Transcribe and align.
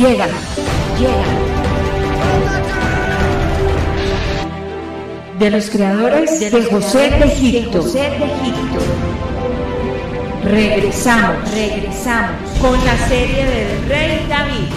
llega, 0.00 0.26
llega. 0.98 1.24
De 5.38 5.50
los 5.50 5.70
creadores 5.70 6.40
de, 6.40 6.64
José 6.64 7.10
de 7.10 7.24
Egipto. 7.24 7.84
Regresamos, 10.44 11.50
regresamos 11.52 12.50
con 12.60 12.84
la 12.84 13.08
serie 13.08 13.44
del 13.44 13.88
Rey 13.88 14.26
David. 14.28 14.68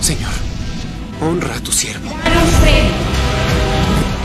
señor, 0.00 0.32
honra 1.20 1.56
a 1.56 1.60
tu 1.60 1.72
siervo. 1.72 2.10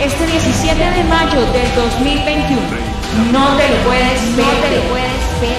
Este 0.02 0.28
17 0.28 0.80
de 0.80 1.04
mayo 1.06 1.42
del 1.52 1.76
2021. 1.76 2.95
No 3.32 3.58
te 3.58 3.70
lo 3.70 3.76
puedes 3.84 4.36
ver. 4.36 4.46
No 4.46 4.52
te 4.52 4.76
lo 4.76 4.82
puedes 4.90 5.42
ver. 5.42 5.58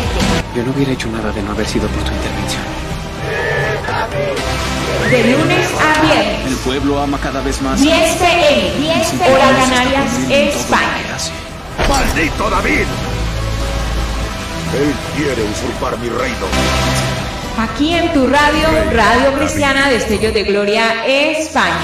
Yo 0.55 0.63
no 0.65 0.73
hubiera 0.73 0.93
hecho 0.93 1.09
nada 1.09 1.33
de 1.33 1.43
no 1.43 1.53
haber 1.53 1.67
sido 1.67 1.89
por 1.89 2.03
tu 2.03 2.13
intervención. 2.13 2.63
De 5.11 5.37
lunes 5.37 5.69
a 5.81 6.03
viernes. 6.03 6.47
El 6.47 6.57
pueblo 6.57 7.01
ama 7.01 7.19
cada 7.23 7.41
vez 7.41 7.61
más. 7.63 7.81
10 7.81 8.15
pm, 8.17 8.73
10 8.79 9.11
pm. 9.11 9.35
Hora 9.35 9.49
Canarias, 9.59 10.13
España. 10.29 10.97
¡Maldito 11.89 12.51
David! 12.51 12.87
Él 14.75 14.95
quiere 15.17 15.43
usurpar 15.45 15.99
mi 15.99 16.09
reino. 16.09 16.47
Aquí 17.59 17.95
en 17.95 18.13
tu 18.13 18.27
radio, 18.27 18.69
Radio 18.93 19.33
Cristiana 19.39 19.89
Destello 19.89 20.33
de 20.33 20.43
Gloria, 20.43 21.07
España. 21.07 21.77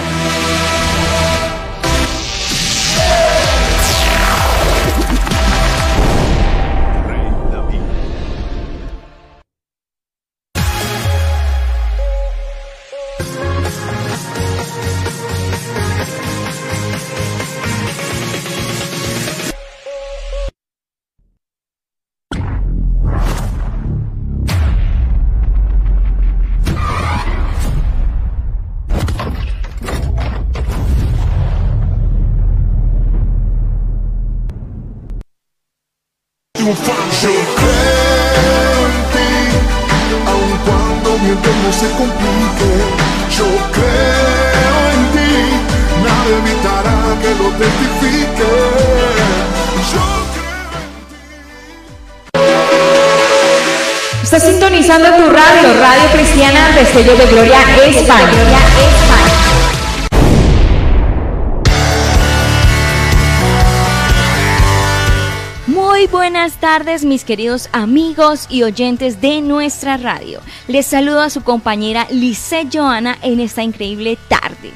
Tardes 66.79 67.05
mis 67.05 67.23
queridos 67.27 67.69
amigos 67.73 68.47
y 68.49 68.63
oyentes 68.63 69.21
de 69.21 69.43
nuestra 69.43 69.99
radio. 69.99 70.41
Les 70.69 70.87
saludo 70.87 71.21
a 71.21 71.29
su 71.29 71.43
compañera 71.43 72.07
Lice 72.11 72.67
Joana 72.73 73.19
en 73.21 73.41
esta 73.41 73.63
increíble 73.63 74.17
tarde. 74.27 74.73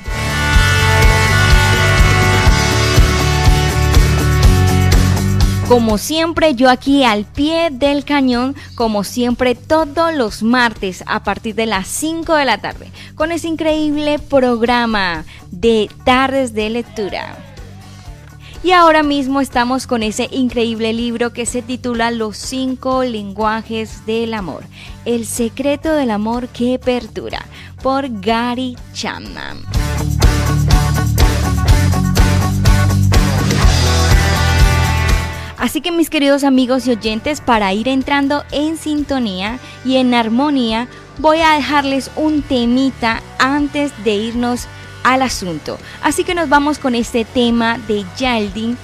Como 5.68 5.96
siempre, 5.96 6.54
yo 6.54 6.68
aquí 6.68 7.02
al 7.02 7.24
pie 7.24 7.70
del 7.72 8.04
cañón, 8.04 8.54
como 8.74 9.02
siempre 9.02 9.54
todos 9.54 10.14
los 10.14 10.42
martes 10.42 11.02
a 11.06 11.24
partir 11.24 11.54
de 11.54 11.64
las 11.64 11.88
5 11.88 12.34
de 12.34 12.44
la 12.44 12.58
tarde, 12.58 12.90
con 13.14 13.32
ese 13.32 13.48
increíble 13.48 14.18
programa 14.18 15.24
de 15.50 15.88
tardes 16.04 16.52
de 16.52 16.68
lectura. 16.68 17.45
Y 18.62 18.72
ahora 18.72 19.02
mismo 19.02 19.40
estamos 19.40 19.86
con 19.86 20.02
ese 20.02 20.28
increíble 20.32 20.92
libro 20.92 21.32
que 21.32 21.46
se 21.46 21.62
titula 21.62 22.10
Los 22.10 22.36
cinco 22.36 23.04
lenguajes 23.04 24.04
del 24.06 24.34
amor, 24.34 24.64
el 25.04 25.26
secreto 25.26 25.92
del 25.92 26.10
amor 26.10 26.48
que 26.48 26.78
perdura, 26.78 27.44
por 27.82 28.08
Gary 28.20 28.76
Chapman. 28.92 29.62
Así 35.58 35.80
que 35.80 35.90
mis 35.90 36.10
queridos 36.10 36.44
amigos 36.44 36.86
y 36.86 36.90
oyentes, 36.90 37.40
para 37.40 37.72
ir 37.72 37.88
entrando 37.88 38.44
en 38.52 38.76
sintonía 38.76 39.58
y 39.84 39.96
en 39.96 40.14
armonía, 40.14 40.86
voy 41.18 41.40
a 41.40 41.54
dejarles 41.54 42.10
un 42.14 42.42
temita 42.42 43.22
antes 43.38 43.92
de 44.04 44.14
irnos 44.14 44.68
al 45.06 45.22
asunto. 45.22 45.78
Así 46.02 46.24
que 46.24 46.34
nos 46.34 46.48
vamos 46.48 46.78
con 46.78 46.96
este 46.96 47.24
tema 47.24 47.78
de 47.86 48.04
Yaldin 48.18 48.76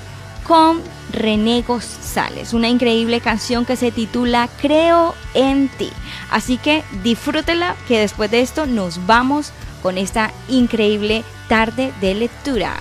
con 0.47 0.81
René 1.13 1.63
González, 1.63 2.53
una 2.53 2.69
increíble 2.69 3.21
canción 3.21 3.65
que 3.65 3.77
se 3.77 3.91
titula 3.91 4.49
Creo 4.61 5.15
en 5.35 5.69
ti. 5.69 5.91
Así 6.31 6.59
que 6.59 6.85
disfrútela 7.03 7.75
que 7.89 7.99
después 7.99 8.31
de 8.31 8.41
esto 8.41 8.67
nos 8.67 9.05
vamos 9.07 9.53
con 9.83 9.99
esta 9.99 10.33
increíble 10.49 11.25
tarde 11.49 11.93
de 12.01 12.15
lectura. 12.15 12.77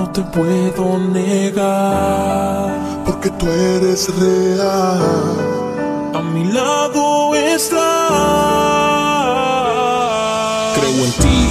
no 0.00 0.10
te 0.12 0.22
puedo 0.22 0.98
negar, 0.98 2.70
porque 3.20 3.36
tú 3.36 3.50
eres 3.50 4.08
real. 4.18 4.98
A 6.14 6.22
mi 6.22 6.44
lado 6.50 7.34
estás. 7.34 7.78
Creo 10.78 11.04
en 11.04 11.12
ti, 11.12 11.50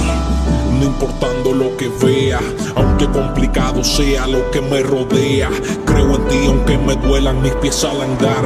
no 0.80 0.86
importando 0.86 1.52
lo 1.52 1.76
que 1.76 1.88
vea, 2.04 2.40
aunque 2.74 3.06
complicado 3.10 3.84
sea 3.84 4.26
lo 4.26 4.50
que 4.50 4.60
me 4.60 4.82
rodea. 4.82 5.48
Creo 5.84 6.09
ti 6.30 6.46
aunque 6.46 6.78
me 6.78 6.94
duelan 6.94 7.42
mis 7.42 7.52
pies 7.54 7.84
al 7.84 8.00
andar, 8.00 8.44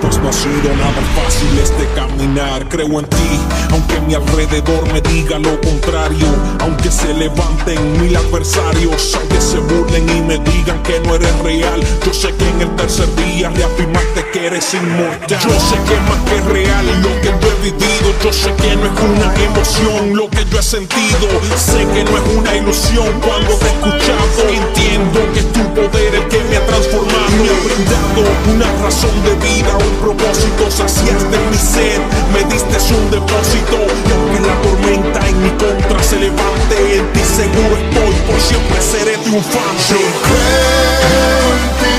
pues 0.00 0.18
no 0.18 0.28
ha 0.28 0.32
sido 0.32 0.74
nada 0.76 1.02
fácil 1.14 1.58
este 1.58 1.86
caminar. 1.94 2.68
Creo 2.68 2.98
en 2.98 3.06
ti, 3.06 3.40
aunque 3.70 4.00
mi 4.00 4.14
alrededor 4.14 4.92
me 4.92 5.00
diga 5.02 5.38
lo 5.38 5.60
contrario, 5.60 6.26
aunque 6.60 6.90
se 6.90 7.12
levanten 7.14 8.00
mil 8.00 8.16
adversarios, 8.16 9.14
aunque 9.14 9.40
se 9.40 9.58
burlen 9.58 10.08
y 10.08 10.20
me 10.22 10.38
digan 10.38 10.82
que 10.82 11.00
no 11.00 11.14
eres 11.14 11.38
real. 11.40 11.80
Yo 12.04 12.12
sé 12.12 12.34
que 12.34 12.48
en 12.48 12.62
el 12.62 12.76
tercer 12.76 13.08
día 13.16 13.50
reafirmaste 13.50 14.24
que 14.32 14.46
eres 14.46 14.74
inmortal. 14.74 15.28
Yo 15.28 15.60
sé 15.60 15.76
que 15.88 15.96
más 16.08 16.20
que 16.28 16.40
real 16.52 16.86
lo 17.02 17.20
que 17.20 17.28
yo 17.28 17.48
he 17.52 17.70
vivido, 17.70 18.08
yo 18.22 18.32
sé 18.32 18.52
que 18.54 18.76
no 18.76 18.86
es 18.86 19.00
una 19.00 19.34
emoción 19.44 20.16
lo 20.16 20.28
que 20.30 20.44
yo 20.50 20.58
he 20.58 20.62
sentido, 20.62 21.28
sé 21.56 21.86
que 21.92 22.04
no 22.04 22.16
es 22.16 22.36
una 22.36 22.56
ilusión 22.56 23.08
cuando 23.20 23.54
te 23.56 23.66
he 23.66 23.68
escuchado. 23.68 24.48
Entiendo 24.48 25.20
que 25.32 25.40
es 25.40 25.52
tu 25.52 25.62
poder 25.74 26.14
el 26.14 26.28
que 26.28 26.38
me 26.48 26.56
ha 26.56 26.66
transformado, 26.66 27.25
me 27.34 27.48
ha 27.50 27.58
brindado 27.64 28.22
una 28.52 28.68
razón 28.82 29.14
de 29.24 29.34
vida, 29.46 29.76
un 29.76 29.96
propósito, 30.00 30.70
saciaste 30.70 31.36
mi 31.50 31.58
sed, 31.58 32.00
me 32.32 32.44
diste 32.52 32.76
un 32.94 33.10
depósito 33.10 33.76
y 33.76 34.12
aunque 34.12 34.40
la 34.46 34.54
tormenta 34.62 35.28
en 35.28 35.42
mi 35.42 35.50
contra 35.50 36.02
se 36.02 36.16
levante, 36.20 36.74
en 36.98 37.12
ti 37.12 37.20
seguro 37.20 37.76
estoy, 37.76 38.14
por 38.26 38.40
siempre 38.40 38.80
seré 38.80 39.16
triunfante. 39.18 39.82
Yo 39.90 40.02
creo 40.26 41.46
en 41.56 41.66
ti, 41.80 41.98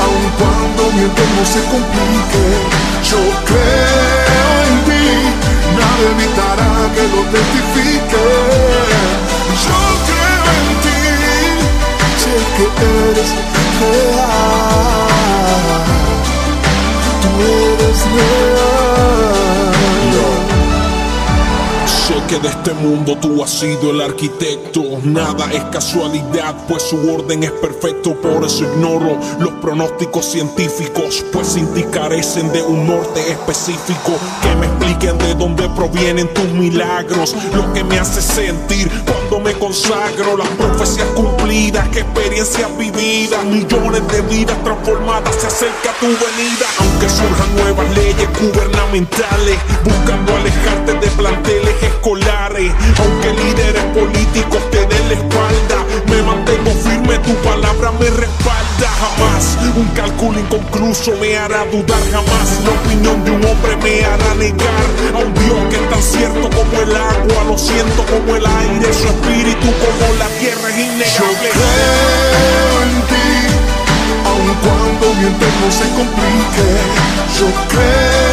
aun 0.00 0.24
cuando 0.38 0.82
mi 0.96 1.02
entorno 1.04 1.42
se 1.44 1.60
complique, 1.70 2.42
yo 3.10 3.20
creo 3.46 4.51
que 22.32 22.38
de 22.38 22.48
este 22.48 22.72
mundo 22.72 23.18
tú 23.20 23.44
has 23.44 23.50
sido 23.50 23.90
el 23.90 24.00
arquitecto. 24.00 24.82
Nada 25.02 25.52
es 25.52 25.62
casualidad, 25.64 26.54
pues 26.66 26.82
su 26.82 26.96
orden 27.12 27.42
es 27.42 27.50
perfecto. 27.50 28.18
Por 28.22 28.44
eso 28.44 28.64
ignoro 28.64 29.18
los 29.38 29.50
pronósticos 29.60 30.24
científicos, 30.24 31.22
pues 31.30 31.48
sin 31.48 31.66
ti 31.74 31.82
carecen 31.82 32.50
de 32.52 32.62
un 32.62 32.86
norte 32.86 33.20
específico. 33.30 34.12
Que 34.40 34.56
me 34.56 34.66
expliquen 34.66 35.18
de 35.18 35.34
dónde 35.34 35.68
provienen 35.76 36.32
tus 36.32 36.48
milagros. 36.52 37.36
Lo 37.54 37.70
que 37.74 37.84
me 37.84 37.98
hace 37.98 38.22
sentir 38.22 38.90
me 39.42 39.52
consagro. 39.54 40.36
Las 40.36 40.48
profecías 40.48 41.06
cumplidas, 41.14 41.88
que 41.88 42.00
experiencias 42.00 42.76
vividas. 42.76 43.44
Millones 43.44 44.06
de 44.08 44.22
vidas 44.22 44.56
transformadas 44.64 45.34
se 45.36 45.46
acerca 45.46 45.92
tu 46.00 46.06
venida. 46.06 46.66
Aunque 46.78 47.08
surjan 47.08 47.56
nuevas 47.56 47.96
leyes 47.96 48.28
gubernamentales, 48.40 49.58
buscando 49.84 50.36
alejarte 50.36 50.94
de 50.94 51.06
planteles 51.08 51.82
escolares. 51.82 52.72
Aunque 52.98 53.32
líderes 53.42 53.84
políticos 53.94 54.70
te 54.70 54.86
den 54.86 55.08
la 55.08 55.14
espalda, 55.14 55.76
me 56.08 56.22
mantengo 56.22 56.70
firme, 56.70 57.18
tu 57.18 57.34
palabra 57.36 57.92
me 57.92 58.10
respalda. 58.10 58.88
Jamás 59.02 59.58
un 59.76 59.86
cálculo 59.94 60.38
inconcluso 60.38 61.12
me 61.20 61.36
hará 61.36 61.64
dudar, 61.66 62.02
jamás 62.10 62.60
la 62.64 62.70
opinión 62.70 63.24
de 63.24 63.30
un 63.30 63.44
hombre 63.44 63.76
me 63.76 64.04
hará 64.04 64.34
negar 64.34 64.86
a 65.14 65.18
un 65.18 65.32
Dios 65.34 65.58
que 65.70 65.76
es 65.76 65.90
tan 65.90 66.02
cierto 66.02 66.50
como 66.50 66.82
el 66.82 66.94
agua, 66.94 67.44
lo 67.48 67.56
siento 67.56 68.04
como 68.04 68.36
el 68.36 68.44
aire, 68.44 68.92
su 68.92 69.08
espíritu 69.32 69.66
como 69.66 70.14
la 70.18 70.28
tierra 70.38 70.68
es 70.68 70.78
innegable. 70.78 71.06
Yo 71.18 71.24
creo 71.52 72.82
en 72.82 72.92
ti, 73.08 73.28
aun 74.26 74.54
cuando 74.62 75.14
mi 75.14 75.26
entorno 75.26 75.70
se 75.70 75.84
complique. 75.94 76.66
Yo 77.38 77.46
creo 77.68 78.31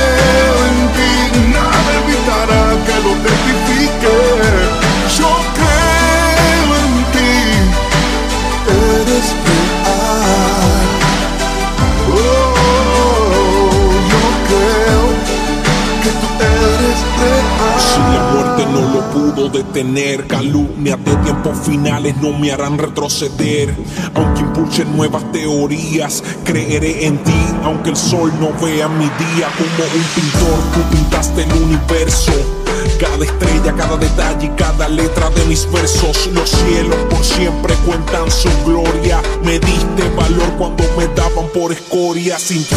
lo 19.39 19.45
pudo 19.45 19.49
detener, 19.49 20.27
calumnias 20.27 21.03
de 21.03 21.15
tiempos 21.17 21.57
finales 21.59 22.15
no 22.17 22.37
me 22.37 22.51
harán 22.51 22.77
retroceder. 22.77 23.73
Aunque 24.13 24.41
impulsen 24.41 24.95
nuevas 24.95 25.31
teorías, 25.31 26.23
creeré 26.43 27.05
en 27.05 27.17
ti. 27.23 27.45
Aunque 27.63 27.91
el 27.91 27.95
sol 27.95 28.31
no 28.39 28.51
vea 28.65 28.87
mi 28.87 29.05
día 29.05 29.47
como 29.57 29.83
un 29.95 30.03
pintor, 30.15 30.59
tú 30.73 30.97
pintaste 30.97 31.43
el 31.43 31.53
universo. 31.53 32.68
Cada 32.99 33.23
estrella, 33.23 33.73
cada 33.77 33.95
detalle 33.95 34.47
y 34.47 34.49
cada 34.49 34.89
letra 34.89 35.29
de 35.29 35.45
mis 35.45 35.71
versos. 35.71 36.27
Los 36.33 36.49
cielos 36.49 36.97
por 37.09 37.23
siempre 37.23 37.73
cuentan 37.85 38.29
su 38.29 38.49
gloria. 38.65 39.21
Me 39.43 39.57
diste 39.57 40.03
valor 40.17 40.49
cuando 40.57 40.83
me 40.97 41.07
daban 41.15 41.47
por 41.53 41.71
escoria. 41.71 42.37
Sin 42.37 42.61
ti, 42.65 42.75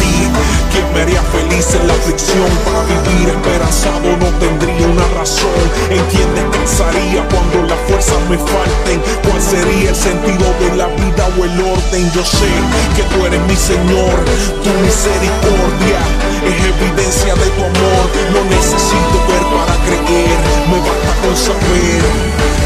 ¿quién 0.71 0.93
me 0.93 1.01
haría 1.01 1.21
feliz 1.23 1.75
en 1.75 1.87
la 1.87 1.93
aflicción? 1.93 2.49
Para 2.63 2.83
vivir 2.85 3.29
esperanzado 3.35 4.15
no 4.17 4.29
tendría 4.39 4.87
una 4.87 5.07
razón. 5.19 5.63
¿Entiendes? 5.89 6.43
Cansaría 6.53 7.27
cuando 7.27 7.67
las 7.67 7.79
fuerzas 7.87 8.19
me 8.29 8.37
falten. 8.37 9.01
¿Cuál 9.27 9.41
sería 9.41 9.89
el 9.89 9.95
sentido 9.95 10.45
de 10.61 10.77
la 10.77 10.87
vida 10.87 11.27
o 11.37 11.43
el 11.43 11.59
orden? 11.59 12.11
Yo 12.15 12.23
sé 12.23 12.47
que 12.95 13.03
tú 13.11 13.25
eres 13.25 13.41
mi 13.47 13.55
Señor, 13.55 14.15
tu 14.63 14.71
misericordia 14.79 15.99
es 16.47 16.55
evidencia 16.71 17.35
de 17.35 17.47
tu 17.55 17.61
amor. 17.61 18.05
No 18.31 18.43
necesito 18.49 19.12
para 19.53 19.75
creer, 19.85 20.39
me 20.69 20.77
basta 20.79 21.13
con 21.21 21.35
saber 21.37 22.03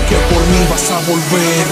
que 0.09 0.15
por 0.29 0.43
mí 0.51 0.59
vas 0.69 0.91
a 0.91 0.99
volver. 1.09 1.65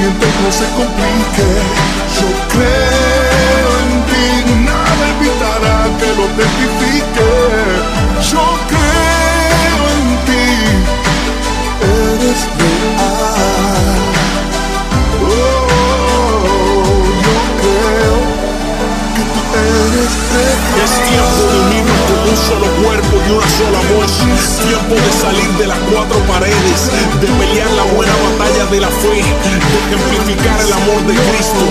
Mi 0.00 0.06
entorno 0.06 0.50
se 0.50 0.64
complique. 0.78 1.48
Yo 2.16 2.28
creo 2.52 3.70
en 3.82 3.90
ti, 4.08 4.26
nada 4.64 5.02
evitará 5.10 5.76
que 5.98 6.08
lo 6.16 6.26
testifique. 6.38 7.29
Solo 22.40 22.66
cuerpo 22.82 23.14
y 23.26 23.30
una 23.32 23.48
sola 23.48 23.80
voz. 23.92 24.12
Tiempo 24.64 24.94
de 24.94 25.12
salir 25.20 25.50
de 25.58 25.66
las 25.66 25.78
cuatro 25.90 26.18
paredes, 26.26 26.90
de 27.20 27.26
pelear 27.26 27.70
la 27.72 27.84
buena 27.94 28.12
batalla 28.28 28.66
de 28.70 28.80
la 28.80 28.88
fe, 28.88 29.20
de 29.20 29.96
ejemplificar 29.96 30.60
el 30.60 30.72
amor 30.72 31.00
de 31.06 31.14
Cristo. 31.14 31.64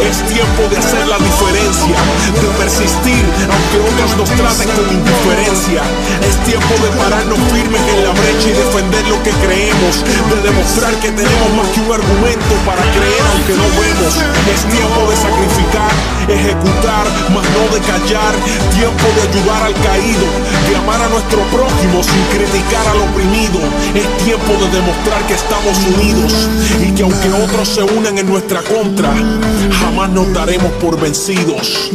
Es 0.00 0.24
tiempo 0.26 0.62
de 0.70 0.78
hacer 0.78 1.06
la 1.06 1.18
diferencia, 1.18 1.96
de 2.40 2.48
persistir 2.58 3.24
aunque 3.52 3.78
otros 3.86 4.10
nos 4.16 4.30
traten 4.34 4.68
con 4.74 4.86
indiferencia. 4.88 5.82
Es 6.26 6.36
tiempo 6.42 6.74
de 6.82 6.88
pararnos 6.96 7.38
firmes 7.52 7.82
en 7.92 8.04
la 8.04 8.10
brecha 8.10 8.48
y 8.50 8.56
defender 8.56 9.04
lo 9.08 9.22
que 9.22 9.30
creemos, 9.44 10.02
de 10.02 10.38
demostrar 10.42 10.94
que 10.98 11.12
tenemos 11.12 11.50
más 11.54 11.68
que 11.70 11.80
un 11.80 11.92
argumento 11.92 12.52
para 12.64 12.82
creer 12.96 13.24
aunque 13.36 13.54
no 13.54 13.68
vemos. 13.78 14.12
Es 14.48 14.60
tiempo 14.66 15.00
de 15.06 15.16
sacrificar, 15.16 15.92
ejecutar, 16.26 17.04
mas 17.30 17.46
no 17.52 17.62
de 17.70 17.80
callar. 17.84 18.34
Tiempo 18.74 19.06
de 19.14 19.20
ayudar 19.28 19.62
al 19.62 19.76
caído, 19.86 20.01
de 20.02 20.76
amar 20.76 21.00
a 21.00 21.08
nuestro 21.08 21.40
prójimo 21.50 22.02
sin 22.02 22.22
criticar 22.36 22.86
al 22.88 23.02
oprimido. 23.08 23.60
Es 23.94 24.24
tiempo 24.24 24.52
de 24.52 24.70
demostrar 24.70 25.26
que 25.26 25.34
estamos 25.34 25.78
unidos 25.96 26.48
y 26.80 26.92
que 26.92 27.02
aunque 27.02 27.30
otros 27.30 27.68
se 27.68 27.82
unan 27.82 28.18
en 28.18 28.26
nuestra 28.26 28.60
contra, 28.62 29.12
jamás 29.80 30.10
nos 30.10 30.32
daremos 30.32 30.70
por 30.72 31.00
vencidos. 31.00 31.90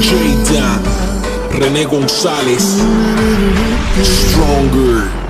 J-Dan, 0.00 0.82
René 1.58 1.84
González, 1.84 2.78
Stronger. 4.02 5.27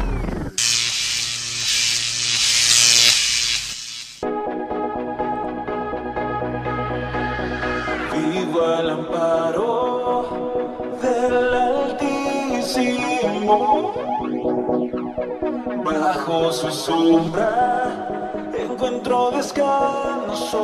Sombra 16.88 18.09
encuentro 18.59 19.30
descanso. 19.30 20.62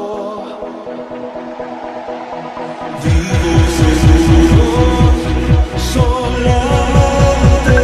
Seguro 3.76 4.69
solamente. 5.93 7.76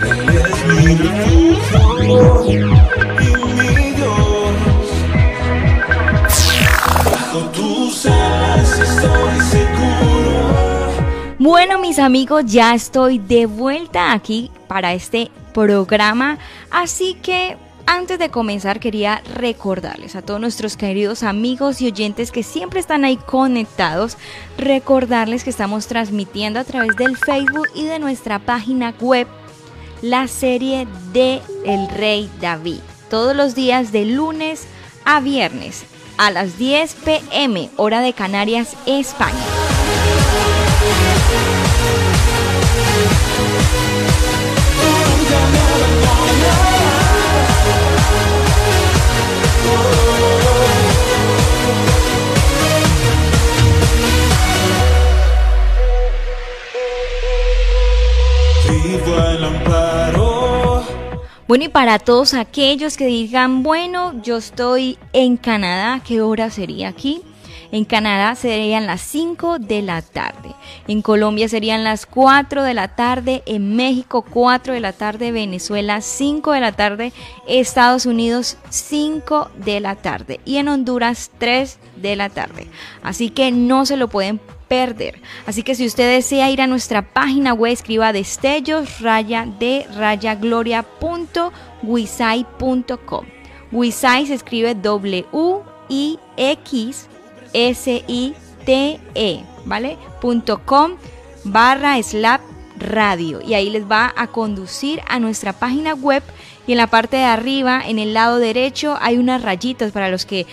Él 0.00 0.28
es 0.38 0.58
mi 0.66 0.82
refugio 1.04 2.24
y 2.46 3.26
mi 3.56 3.72
Dios. 3.98 4.56
Bajo 7.04 7.40
tus 7.50 8.06
alas 8.06 8.72
estoy 8.80 9.34
seguro. 9.50 10.38
Bueno, 11.38 11.78
mis 11.78 11.98
amigos, 11.98 12.44
ya 12.46 12.74
estoy 12.74 13.18
de 13.18 13.44
vuelta 13.44 14.12
aquí 14.12 14.50
para 14.66 14.94
este 14.94 15.30
programa, 15.52 16.38
así 16.70 17.14
que 17.14 17.56
antes 17.86 18.18
de 18.18 18.28
comenzar 18.28 18.80
quería 18.80 19.22
recordarles 19.34 20.14
a 20.14 20.22
todos 20.22 20.40
nuestros 20.40 20.76
queridos 20.76 21.22
amigos 21.22 21.80
y 21.80 21.86
oyentes 21.86 22.30
que 22.30 22.42
siempre 22.42 22.80
están 22.80 23.04
ahí 23.04 23.16
conectados, 23.16 24.18
recordarles 24.58 25.42
que 25.42 25.50
estamos 25.50 25.86
transmitiendo 25.86 26.60
a 26.60 26.64
través 26.64 26.94
del 26.96 27.16
Facebook 27.16 27.68
y 27.74 27.84
de 27.84 27.98
nuestra 27.98 28.38
página 28.38 28.94
web 29.00 29.26
la 30.02 30.28
serie 30.28 30.86
de 31.12 31.40
El 31.64 31.88
Rey 31.88 32.30
David, 32.40 32.80
todos 33.08 33.34
los 33.34 33.54
días 33.54 33.90
de 33.90 34.04
lunes 34.04 34.66
a 35.04 35.20
viernes 35.20 35.84
a 36.18 36.30
las 36.30 36.58
10 36.58 36.94
pm, 36.96 37.70
hora 37.76 38.00
de 38.02 38.12
Canarias, 38.12 38.76
España. 38.86 39.38
Bueno, 61.48 61.64
y 61.64 61.68
para 61.68 61.98
todos 61.98 62.34
aquellos 62.34 62.98
que 62.98 63.06
digan, 63.06 63.62
bueno, 63.62 64.20
yo 64.22 64.36
estoy 64.36 64.98
en 65.14 65.38
Canadá, 65.38 66.02
¿qué 66.06 66.20
hora 66.20 66.50
sería 66.50 66.88
aquí? 66.88 67.22
En 67.70 67.84
Canadá 67.84 68.34
serían 68.34 68.86
las 68.86 69.00
5 69.02 69.58
de 69.58 69.82
la 69.82 70.02
tarde. 70.02 70.54
En 70.86 71.02
Colombia 71.02 71.48
serían 71.48 71.84
las 71.84 72.06
4 72.06 72.62
de 72.62 72.74
la 72.74 72.88
tarde. 72.88 73.42
En 73.46 73.76
México 73.76 74.24
4 74.28 74.72
de 74.74 74.80
la 74.80 74.92
tarde. 74.92 75.32
Venezuela 75.32 76.00
5 76.00 76.52
de 76.52 76.60
la 76.60 76.72
tarde. 76.72 77.12
Estados 77.46 78.06
Unidos 78.06 78.56
5 78.70 79.50
de 79.56 79.80
la 79.80 79.96
tarde. 79.96 80.40
Y 80.44 80.56
en 80.56 80.68
Honduras 80.68 81.30
3 81.38 81.78
de 81.96 82.16
la 82.16 82.30
tarde. 82.30 82.68
Así 83.02 83.30
que 83.30 83.52
no 83.52 83.84
se 83.84 83.96
lo 83.96 84.08
pueden 84.08 84.40
perder. 84.68 85.20
Así 85.46 85.62
que 85.62 85.74
si 85.74 85.86
usted 85.86 86.14
desea 86.14 86.50
ir 86.50 86.60
a 86.60 86.66
nuestra 86.66 87.02
página 87.02 87.54
web, 87.54 87.72
escriba 87.72 88.12
destellos 88.12 89.00
raya 89.00 89.46
de 89.58 89.86
raya 89.94 90.34
gloria 90.34 90.82
punto 90.82 91.52
wisai.com. 91.82 93.26
Wisai 93.72 94.26
se 94.26 94.34
escribe 94.34 94.74
W 94.74 95.24
I 95.88 96.18
X 96.36 97.08
S-I-T-E, 97.52 99.44
¿vale? 99.64 99.98
.com 100.64 100.92
barra 101.44 102.02
slap 102.02 102.40
radio 102.78 103.40
y 103.40 103.54
ahí 103.54 103.70
les 103.70 103.90
va 103.90 104.12
a 104.16 104.28
conducir 104.28 105.00
a 105.08 105.18
nuestra 105.18 105.52
página 105.52 105.94
web 105.94 106.22
y 106.68 106.72
en 106.72 106.78
la 106.78 106.86
parte 106.86 107.16
de 107.16 107.24
arriba, 107.24 107.82
en 107.84 107.98
el 107.98 108.12
lado 108.12 108.38
derecho, 108.38 108.98
hay 109.00 109.16
unas 109.16 109.40
rayitas 109.40 109.90
para 109.90 110.10
los 110.10 110.26
que 110.26 110.46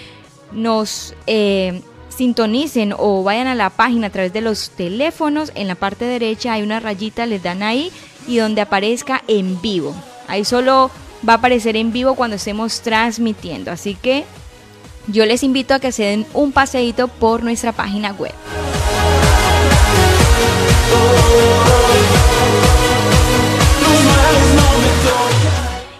nos 0.53 1.13
eh, 1.27 1.81
sintonicen 2.07 2.93
o 2.97 3.21
vayan 3.21 3.47
a 3.47 3.55
la 3.55 3.69
página 3.69 4.07
a 4.07 4.09
través 4.09 4.31
de 4.31 4.39
los 4.39 4.69
teléfonos. 4.69 5.51
En 5.55 5.67
la 5.67 5.75
parte 5.75 6.05
derecha 6.05 6.53
hay 6.53 6.63
una 6.63 6.79
rayita, 6.79 7.25
les 7.25 7.43
dan 7.43 7.63
ahí 7.63 7.91
y 8.29 8.37
donde 8.37 8.61
aparezca 8.61 9.23
en 9.27 9.61
vivo. 9.61 9.93
Ahí 10.29 10.45
solo 10.45 10.89
va 11.27 11.33
a 11.33 11.35
aparecer 11.35 11.75
en 11.75 11.91
vivo 11.91 12.15
cuando 12.15 12.37
estemos 12.37 12.79
transmitiendo. 12.79 13.71
Así 13.71 13.95
que 13.95 14.23
yo 15.07 15.25
les 15.25 15.43
invito 15.43 15.73
a 15.73 15.79
que 15.79 15.91
se 15.91 16.03
den 16.03 16.25
un 16.33 16.51
paseíto 16.51 17.07
por 17.07 17.43
nuestra 17.43 17.71
página 17.71 18.11
web. 18.13 18.33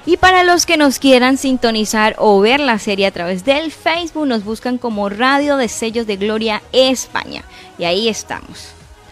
Y 0.08 0.18
para 0.18 0.44
los 0.44 0.66
que 0.66 0.78
nos 0.78 1.00
quieran 1.00 1.38
sintonizar 1.38 2.16
o 2.20 2.40
ver 2.40 2.60
la 2.60 2.78
serie 2.78 3.08
a 3.08 3.12
través 3.12 3.44
del 3.44 3.72
Facebook, 3.72 4.28
nos 4.28 4.44
buscan 4.44 4.78
como 4.78 5.10
Radio 5.10 5.58
de 5.58 5.68
Sellos 5.68 6.06
de 6.06 6.18
Gloria 6.18 6.62
España. 6.72 7.44
Y 7.80 7.86
ahí 7.86 8.08
estamos. 8.08 8.70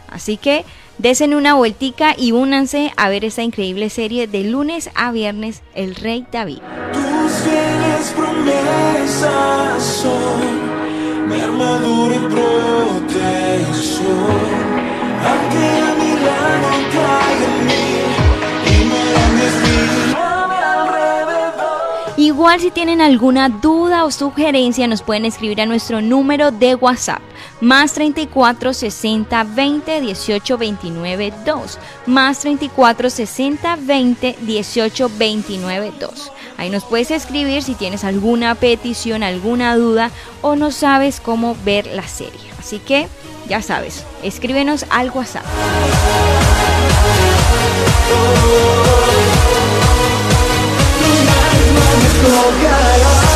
Así 0.10 0.38
que 0.38 0.66
desen 1.00 1.34
una 1.34 1.56
vueltica 1.56 2.16
y 2.18 2.32
únanse 2.32 2.94
a 2.96 3.10
ver 3.10 3.26
esta 3.26 3.42
increíble 3.42 3.90
serie 3.90 4.28
de 4.28 4.44
lunes 4.44 4.92
a 4.94 5.12
viernes, 5.12 5.64
El 5.74 5.96
Rey 5.96 6.28
David. 6.32 6.60
Fieles 8.04 8.12
promesas 8.14 9.84
son 9.84 11.30
mi 11.30 11.40
armadura 11.40 12.16
y 12.16 12.20
protección. 12.20 13.64
Aunque 15.26 15.66
a 15.80 15.96
mi 15.96 16.12
lado 16.26 16.70
caigan 16.92 17.83
Igual 22.24 22.62
si 22.62 22.72
tienen 22.72 23.02
alguna 23.02 23.50
duda 23.50 24.06
o 24.06 24.12
sugerencia 24.12 24.88
nos 24.88 25.02
pueden 25.02 25.26
escribir 25.26 25.60
a 25.60 25.66
nuestro 25.66 26.02
número 26.02 26.52
de 26.52 26.74
WhatsApp 26.74 27.20
más 27.60 27.92
34 27.92 28.74
60 28.74 29.44
20 29.44 30.00
18 30.00 30.58
29 30.58 31.34
2 31.46 31.80
más 32.06 32.40
34 32.40 33.10
60 33.10 33.76
20 33.76 34.38
18 34.40 35.12
29 35.18 35.94
2 36.00 36.32
Ahí 36.56 36.70
nos 36.70 36.86
puedes 36.86 37.12
escribir 37.12 37.62
si 37.62 37.76
tienes 37.76 38.06
alguna 38.06 38.56
petición, 38.56 39.22
alguna 39.22 39.76
duda 39.76 40.10
o 40.42 40.56
no 40.56 40.72
sabes 40.72 41.20
cómo 41.20 41.58
ver 41.66 41.88
la 41.88 42.08
serie. 42.08 42.40
Así 42.58 42.80
que 42.80 43.10
ya 43.50 43.62
sabes, 43.62 44.06
escríbenos 44.24 44.86
al 44.90 45.12
WhatsApp. 45.12 45.44
Tú 52.24 53.33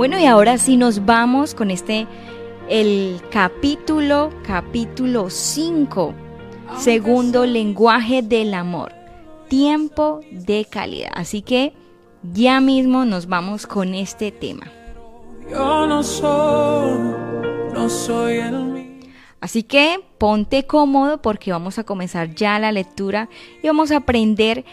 Bueno, 0.00 0.18
y 0.18 0.24
ahora 0.24 0.56
sí 0.56 0.78
nos 0.78 1.04
vamos 1.04 1.54
con 1.54 1.70
este, 1.70 2.06
el 2.70 3.20
capítulo, 3.30 4.30
capítulo 4.46 5.28
5, 5.28 6.14
segundo 6.78 7.44
lenguaje 7.44 8.22
del 8.22 8.54
amor, 8.54 8.94
tiempo 9.48 10.22
de 10.30 10.64
calidad. 10.64 11.10
Así 11.12 11.42
que 11.42 11.74
ya 12.22 12.62
mismo 12.62 13.04
nos 13.04 13.26
vamos 13.26 13.66
con 13.66 13.92
este 13.92 14.32
tema. 14.32 14.72
Yo 15.50 15.86
no 15.86 16.02
soy, 16.02 16.98
no 17.74 17.90
soy 17.90 18.36
el 18.38 18.56
mío. 18.56 19.12
Así 19.42 19.64
que 19.64 20.02
ponte 20.16 20.66
cómodo 20.66 21.20
porque 21.20 21.52
vamos 21.52 21.78
a 21.78 21.84
comenzar 21.84 22.34
ya 22.34 22.58
la 22.58 22.72
lectura 22.72 23.28
y 23.62 23.66
vamos 23.66 23.90
a 23.90 23.98
aprender 23.98 24.64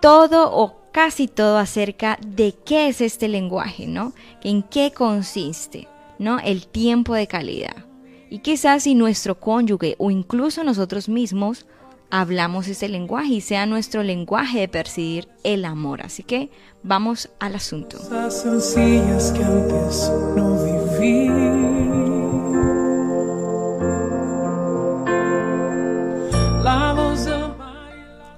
todo 0.00 0.50
o 0.50 0.87
casi 0.98 1.28
todo 1.28 1.58
acerca 1.58 2.18
de 2.26 2.56
qué 2.64 2.88
es 2.88 3.00
este 3.00 3.28
lenguaje, 3.28 3.86
¿no? 3.86 4.14
En 4.42 4.64
qué 4.64 4.90
consiste, 4.92 5.86
¿no? 6.18 6.40
El 6.40 6.66
tiempo 6.66 7.14
de 7.14 7.28
calidad. 7.28 7.86
Y 8.30 8.40
quizás 8.40 8.82
si 8.82 8.96
nuestro 8.96 9.38
cónyuge 9.38 9.94
o 9.98 10.10
incluso 10.10 10.64
nosotros 10.64 11.08
mismos 11.08 11.66
hablamos 12.10 12.66
ese 12.66 12.88
lenguaje 12.88 13.34
y 13.34 13.40
sea 13.40 13.64
nuestro 13.64 14.02
lenguaje 14.02 14.58
de 14.58 14.66
percibir 14.66 15.28
el 15.44 15.66
amor. 15.66 16.02
Así 16.02 16.24
que 16.24 16.50
vamos 16.82 17.30
al 17.38 17.54
asunto. 17.54 17.98
Sencillas 18.28 19.30
que 19.30 19.44
antes 19.44 20.10
no 20.34 20.64
viví. 20.64 21.28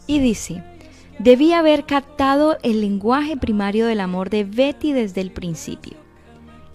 Y 0.07 0.19
dice, 0.19 0.61
debí 1.21 1.53
haber 1.53 1.85
captado 1.85 2.57
el 2.63 2.81
lenguaje 2.81 3.37
primario 3.37 3.87
del 3.87 4.01
amor 4.01 4.31
de 4.31 4.45
Betty 4.45 4.95
desde 4.95 5.21
el 5.21 5.31
principio. 5.31 5.93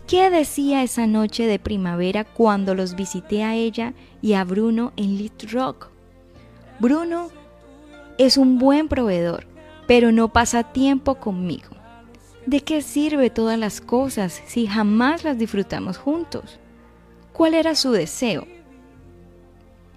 ¿Qué 0.05 0.29
decía 0.29 0.83
esa 0.83 1.07
noche 1.07 1.47
de 1.47 1.57
primavera 1.57 2.23
cuando 2.25 2.75
los 2.75 2.95
visité 2.95 3.41
a 3.41 3.55
ella 3.55 3.95
y 4.21 4.33
a 4.33 4.43
Bruno 4.43 4.93
en 4.97 5.17
Little 5.17 5.49
Rock? 5.49 5.87
Bruno 6.79 7.29
es 8.19 8.37
un 8.37 8.59
buen 8.59 8.87
proveedor, 8.87 9.47
pero 9.87 10.11
no 10.11 10.31
pasa 10.31 10.61
tiempo 10.61 11.15
conmigo. 11.15 11.69
¿De 12.45 12.61
qué 12.61 12.83
sirve 12.83 13.31
todas 13.31 13.57
las 13.57 13.81
cosas 13.81 14.43
si 14.45 14.67
jamás 14.67 15.23
las 15.23 15.39
disfrutamos 15.39 15.97
juntos? 15.97 16.59
¿Cuál 17.33 17.55
era 17.55 17.73
su 17.73 17.91
deseo? 17.91 18.45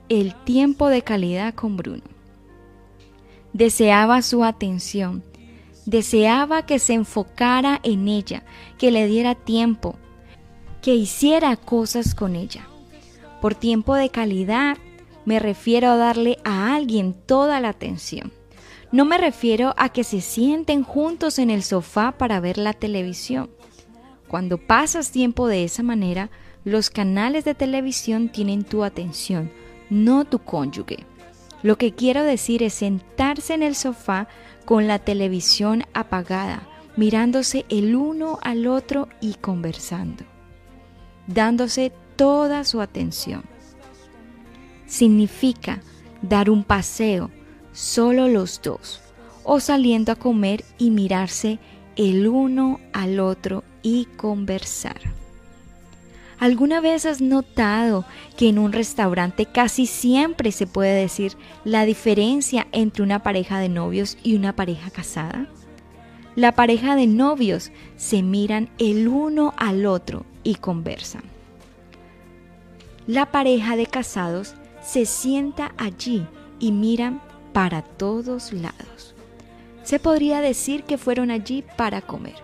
El 0.08 0.34
tiempo 0.44 0.88
de 0.88 1.02
calidad 1.02 1.52
con 1.52 1.76
Bruno. 1.76 2.17
Deseaba 3.58 4.22
su 4.22 4.44
atención, 4.44 5.24
deseaba 5.84 6.64
que 6.64 6.78
se 6.78 6.92
enfocara 6.94 7.80
en 7.82 8.06
ella, 8.06 8.44
que 8.78 8.92
le 8.92 9.08
diera 9.08 9.34
tiempo, 9.34 9.96
que 10.80 10.94
hiciera 10.94 11.56
cosas 11.56 12.14
con 12.14 12.36
ella. 12.36 12.68
Por 13.42 13.56
tiempo 13.56 13.96
de 13.96 14.10
calidad 14.10 14.78
me 15.24 15.40
refiero 15.40 15.88
a 15.88 15.96
darle 15.96 16.38
a 16.44 16.76
alguien 16.76 17.12
toda 17.26 17.58
la 17.58 17.70
atención. 17.70 18.32
No 18.92 19.04
me 19.04 19.18
refiero 19.18 19.74
a 19.76 19.88
que 19.88 20.04
se 20.04 20.20
sienten 20.20 20.84
juntos 20.84 21.40
en 21.40 21.50
el 21.50 21.64
sofá 21.64 22.12
para 22.12 22.38
ver 22.38 22.58
la 22.58 22.74
televisión. 22.74 23.50
Cuando 24.28 24.58
pasas 24.58 25.10
tiempo 25.10 25.48
de 25.48 25.64
esa 25.64 25.82
manera, 25.82 26.30
los 26.62 26.90
canales 26.90 27.44
de 27.44 27.56
televisión 27.56 28.28
tienen 28.28 28.62
tu 28.62 28.84
atención, 28.84 29.50
no 29.90 30.24
tu 30.24 30.38
cónyuge. 30.38 31.04
Lo 31.62 31.76
que 31.76 31.92
quiero 31.92 32.22
decir 32.22 32.62
es 32.62 32.74
sentarse 32.74 33.54
en 33.54 33.62
el 33.62 33.74
sofá 33.74 34.28
con 34.64 34.86
la 34.86 34.98
televisión 34.98 35.84
apagada, 35.92 36.68
mirándose 36.96 37.64
el 37.68 37.96
uno 37.96 38.38
al 38.42 38.66
otro 38.66 39.08
y 39.20 39.34
conversando, 39.34 40.24
dándose 41.26 41.92
toda 42.16 42.64
su 42.64 42.80
atención. 42.80 43.44
Significa 44.86 45.80
dar 46.22 46.50
un 46.50 46.64
paseo, 46.64 47.30
solo 47.72 48.28
los 48.28 48.60
dos, 48.62 49.00
o 49.44 49.60
saliendo 49.60 50.12
a 50.12 50.16
comer 50.16 50.64
y 50.78 50.90
mirarse 50.90 51.58
el 51.96 52.28
uno 52.28 52.80
al 52.92 53.20
otro 53.20 53.64
y 53.82 54.06
conversar. 54.16 55.00
¿Alguna 56.40 56.80
vez 56.80 57.04
has 57.04 57.20
notado 57.20 58.04
que 58.36 58.48
en 58.48 58.60
un 58.60 58.72
restaurante 58.72 59.46
casi 59.46 59.86
siempre 59.86 60.52
se 60.52 60.68
puede 60.68 60.94
decir 60.94 61.32
la 61.64 61.84
diferencia 61.84 62.68
entre 62.70 63.02
una 63.02 63.24
pareja 63.24 63.58
de 63.58 63.68
novios 63.68 64.16
y 64.22 64.36
una 64.36 64.54
pareja 64.54 64.90
casada? 64.90 65.48
La 66.36 66.52
pareja 66.52 66.94
de 66.94 67.08
novios 67.08 67.72
se 67.96 68.22
miran 68.22 68.70
el 68.78 69.08
uno 69.08 69.52
al 69.56 69.84
otro 69.86 70.24
y 70.44 70.54
conversan. 70.54 71.22
La 73.08 73.32
pareja 73.32 73.74
de 73.74 73.86
casados 73.86 74.54
se 74.80 75.06
sienta 75.06 75.72
allí 75.76 76.24
y 76.60 76.70
miran 76.70 77.20
para 77.52 77.82
todos 77.82 78.52
lados. 78.52 79.16
Se 79.82 79.98
podría 79.98 80.40
decir 80.40 80.84
que 80.84 80.98
fueron 80.98 81.32
allí 81.32 81.64
para 81.76 82.00
comer. 82.00 82.36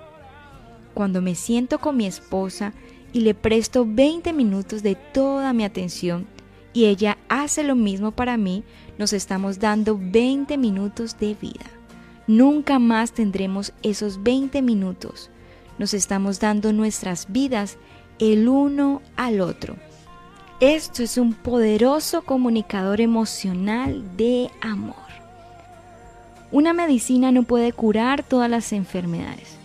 Cuando 0.94 1.20
me 1.20 1.36
siento 1.36 1.78
con 1.78 1.96
mi 1.96 2.06
esposa 2.06 2.72
y 3.14 3.20
le 3.20 3.32
presto 3.32 3.86
20 3.88 4.34
minutos 4.34 4.82
de 4.82 4.96
toda 4.96 5.54
mi 5.54 5.64
atención 5.64 6.26
y 6.74 6.86
ella 6.86 7.16
hace 7.28 7.62
lo 7.62 7.76
mismo 7.76 8.10
para 8.10 8.36
mí, 8.36 8.64
nos 8.98 9.12
estamos 9.12 9.60
dando 9.60 9.98
20 9.98 10.58
minutos 10.58 11.16
de 11.18 11.34
vida. 11.34 11.64
Nunca 12.26 12.80
más 12.80 13.12
tendremos 13.12 13.72
esos 13.84 14.22
20 14.22 14.60
minutos. 14.60 15.30
Nos 15.78 15.94
estamos 15.94 16.40
dando 16.40 16.72
nuestras 16.72 17.30
vidas 17.30 17.78
el 18.18 18.48
uno 18.48 19.00
al 19.16 19.40
otro. 19.40 19.76
Esto 20.58 21.04
es 21.04 21.16
un 21.16 21.34
poderoso 21.34 22.22
comunicador 22.22 23.00
emocional 23.00 24.16
de 24.16 24.50
amor. 24.60 24.96
Una 26.50 26.72
medicina 26.72 27.30
no 27.30 27.44
puede 27.44 27.72
curar 27.72 28.24
todas 28.24 28.50
las 28.50 28.72
enfermedades. 28.72 29.56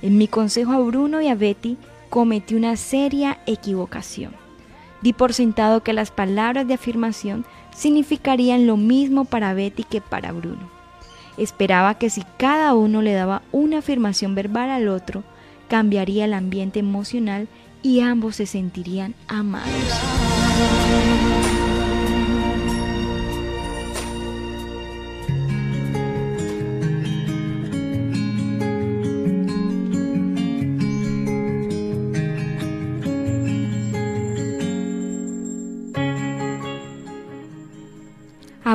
En 0.00 0.16
mi 0.16 0.28
consejo 0.28 0.72
a 0.72 0.78
Bruno 0.78 1.20
y 1.20 1.28
a 1.28 1.34
Betty 1.34 1.76
cometí 2.16 2.54
una 2.54 2.76
seria 2.76 3.40
equivocación. 3.44 4.32
Di 5.02 5.12
por 5.12 5.34
sentado 5.34 5.82
que 5.82 5.92
las 5.92 6.10
palabras 6.10 6.66
de 6.66 6.72
afirmación 6.72 7.44
significarían 7.74 8.66
lo 8.66 8.78
mismo 8.78 9.26
para 9.26 9.52
Betty 9.52 9.84
que 9.84 10.00
para 10.00 10.32
Bruno. 10.32 10.70
Esperaba 11.36 11.98
que 11.98 12.08
si 12.08 12.22
cada 12.38 12.72
uno 12.72 13.02
le 13.02 13.12
daba 13.12 13.42
una 13.52 13.80
afirmación 13.80 14.34
verbal 14.34 14.70
al 14.70 14.88
otro, 14.88 15.24
cambiaría 15.68 16.24
el 16.24 16.32
ambiente 16.32 16.78
emocional 16.78 17.48
y 17.82 18.00
ambos 18.00 18.36
se 18.36 18.46
sentirían 18.46 19.14
amados. 19.28 19.68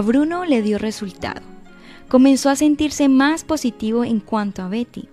Bruno 0.01 0.45
le 0.45 0.61
dio 0.61 0.77
resultado. 0.77 1.41
Comenzó 2.07 2.49
a 2.49 2.55
sentirse 2.55 3.07
más 3.07 3.43
positivo 3.43 4.03
en 4.03 4.19
cuanto 4.19 4.61
a 4.61 4.67
Betty. 4.67 5.07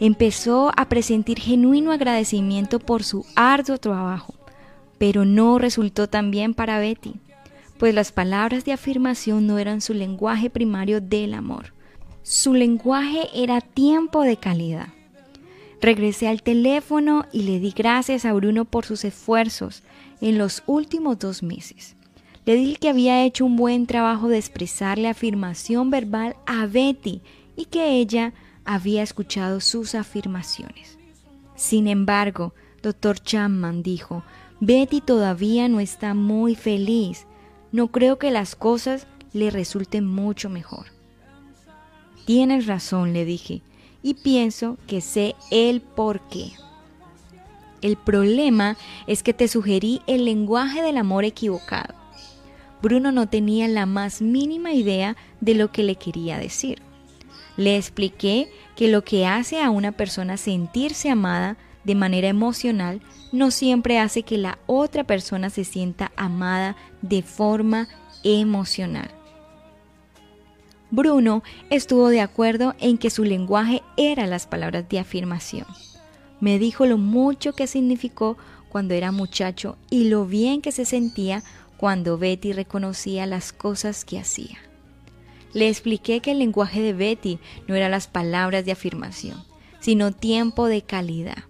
Empezó 0.00 0.72
a 0.76 0.88
presentir 0.88 1.38
genuino 1.38 1.92
agradecimiento 1.92 2.80
por 2.80 3.04
su 3.04 3.24
arduo 3.36 3.78
trabajo, 3.78 4.34
pero 4.98 5.24
no 5.24 5.58
resultó 5.58 6.08
tan 6.08 6.30
bien 6.30 6.54
para 6.54 6.78
Betty, 6.78 7.14
pues 7.78 7.94
las 7.94 8.12
palabras 8.12 8.64
de 8.64 8.72
afirmación 8.72 9.46
no 9.46 9.58
eran 9.58 9.80
su 9.80 9.94
lenguaje 9.94 10.50
primario 10.50 11.00
del 11.00 11.34
amor. 11.34 11.74
Su 12.22 12.54
lenguaje 12.54 13.28
era 13.34 13.60
tiempo 13.60 14.22
de 14.22 14.36
calidad. 14.36 14.88
Regresé 15.80 16.28
al 16.28 16.42
teléfono 16.42 17.26
y 17.32 17.42
le 17.42 17.60
di 17.60 17.70
gracias 17.70 18.24
a 18.24 18.32
Bruno 18.32 18.64
por 18.64 18.86
sus 18.86 19.04
esfuerzos 19.04 19.82
en 20.20 20.38
los 20.38 20.62
últimos 20.66 21.18
dos 21.18 21.42
meses. 21.42 21.94
Le 22.46 22.56
dije 22.56 22.76
que 22.76 22.88
había 22.90 23.24
hecho 23.24 23.46
un 23.46 23.56
buen 23.56 23.86
trabajo 23.86 24.28
de 24.28 24.36
expresarle 24.36 25.08
afirmación 25.08 25.90
verbal 25.90 26.36
a 26.46 26.66
Betty 26.66 27.22
y 27.56 27.66
que 27.66 27.98
ella 27.98 28.34
había 28.64 29.02
escuchado 29.02 29.60
sus 29.60 29.94
afirmaciones. 29.94 30.98
Sin 31.54 31.88
embargo, 31.88 32.52
doctor 32.82 33.18
Chapman 33.18 33.82
dijo, 33.82 34.24
Betty 34.60 35.00
todavía 35.00 35.68
no 35.68 35.80
está 35.80 36.14
muy 36.14 36.54
feliz. 36.54 37.26
No 37.72 37.88
creo 37.88 38.18
que 38.18 38.30
las 38.30 38.56
cosas 38.56 39.06
le 39.32 39.50
resulten 39.50 40.06
mucho 40.06 40.50
mejor. 40.50 40.86
Tienes 42.26 42.66
razón, 42.66 43.12
le 43.12 43.24
dije, 43.24 43.62
y 44.02 44.14
pienso 44.14 44.76
que 44.86 45.00
sé 45.00 45.34
el 45.50 45.80
por 45.80 46.20
qué. 46.28 46.52
El 47.82 47.96
problema 47.96 48.76
es 49.06 49.22
que 49.22 49.34
te 49.34 49.48
sugerí 49.48 50.00
el 50.06 50.24
lenguaje 50.24 50.82
del 50.82 50.96
amor 50.96 51.24
equivocado. 51.24 52.03
Bruno 52.84 53.12
no 53.12 53.30
tenía 53.30 53.66
la 53.66 53.86
más 53.86 54.20
mínima 54.20 54.74
idea 54.74 55.16
de 55.40 55.54
lo 55.54 55.72
que 55.72 55.82
le 55.82 55.96
quería 55.96 56.36
decir. 56.36 56.82
Le 57.56 57.78
expliqué 57.78 58.50
que 58.76 58.88
lo 58.88 59.02
que 59.02 59.24
hace 59.24 59.62
a 59.62 59.70
una 59.70 59.92
persona 59.92 60.36
sentirse 60.36 61.08
amada 61.08 61.56
de 61.84 61.94
manera 61.94 62.28
emocional 62.28 63.00
no 63.32 63.50
siempre 63.50 63.98
hace 63.98 64.22
que 64.22 64.36
la 64.36 64.58
otra 64.66 65.04
persona 65.04 65.48
se 65.48 65.64
sienta 65.64 66.12
amada 66.14 66.76
de 67.00 67.22
forma 67.22 67.88
emocional. 68.22 69.10
Bruno 70.90 71.42
estuvo 71.70 72.08
de 72.08 72.20
acuerdo 72.20 72.74
en 72.80 72.98
que 72.98 73.08
su 73.08 73.24
lenguaje 73.24 73.80
era 73.96 74.26
las 74.26 74.46
palabras 74.46 74.86
de 74.90 74.98
afirmación. 74.98 75.66
Me 76.38 76.58
dijo 76.58 76.84
lo 76.84 76.98
mucho 76.98 77.54
que 77.54 77.66
significó 77.66 78.36
cuando 78.68 78.92
era 78.92 79.10
muchacho 79.10 79.78
y 79.88 80.08
lo 80.08 80.26
bien 80.26 80.60
que 80.60 80.72
se 80.72 80.84
sentía 80.84 81.44
cuando 81.76 82.18
Betty 82.18 82.52
reconocía 82.52 83.26
las 83.26 83.52
cosas 83.52 84.04
que 84.04 84.18
hacía. 84.18 84.58
Le 85.52 85.68
expliqué 85.68 86.20
que 86.20 86.32
el 86.32 86.40
lenguaje 86.40 86.82
de 86.82 86.92
Betty 86.92 87.38
no 87.68 87.74
era 87.74 87.88
las 87.88 88.08
palabras 88.08 88.64
de 88.64 88.72
afirmación, 88.72 89.44
sino 89.80 90.12
tiempo 90.12 90.66
de 90.66 90.82
calidad. 90.82 91.44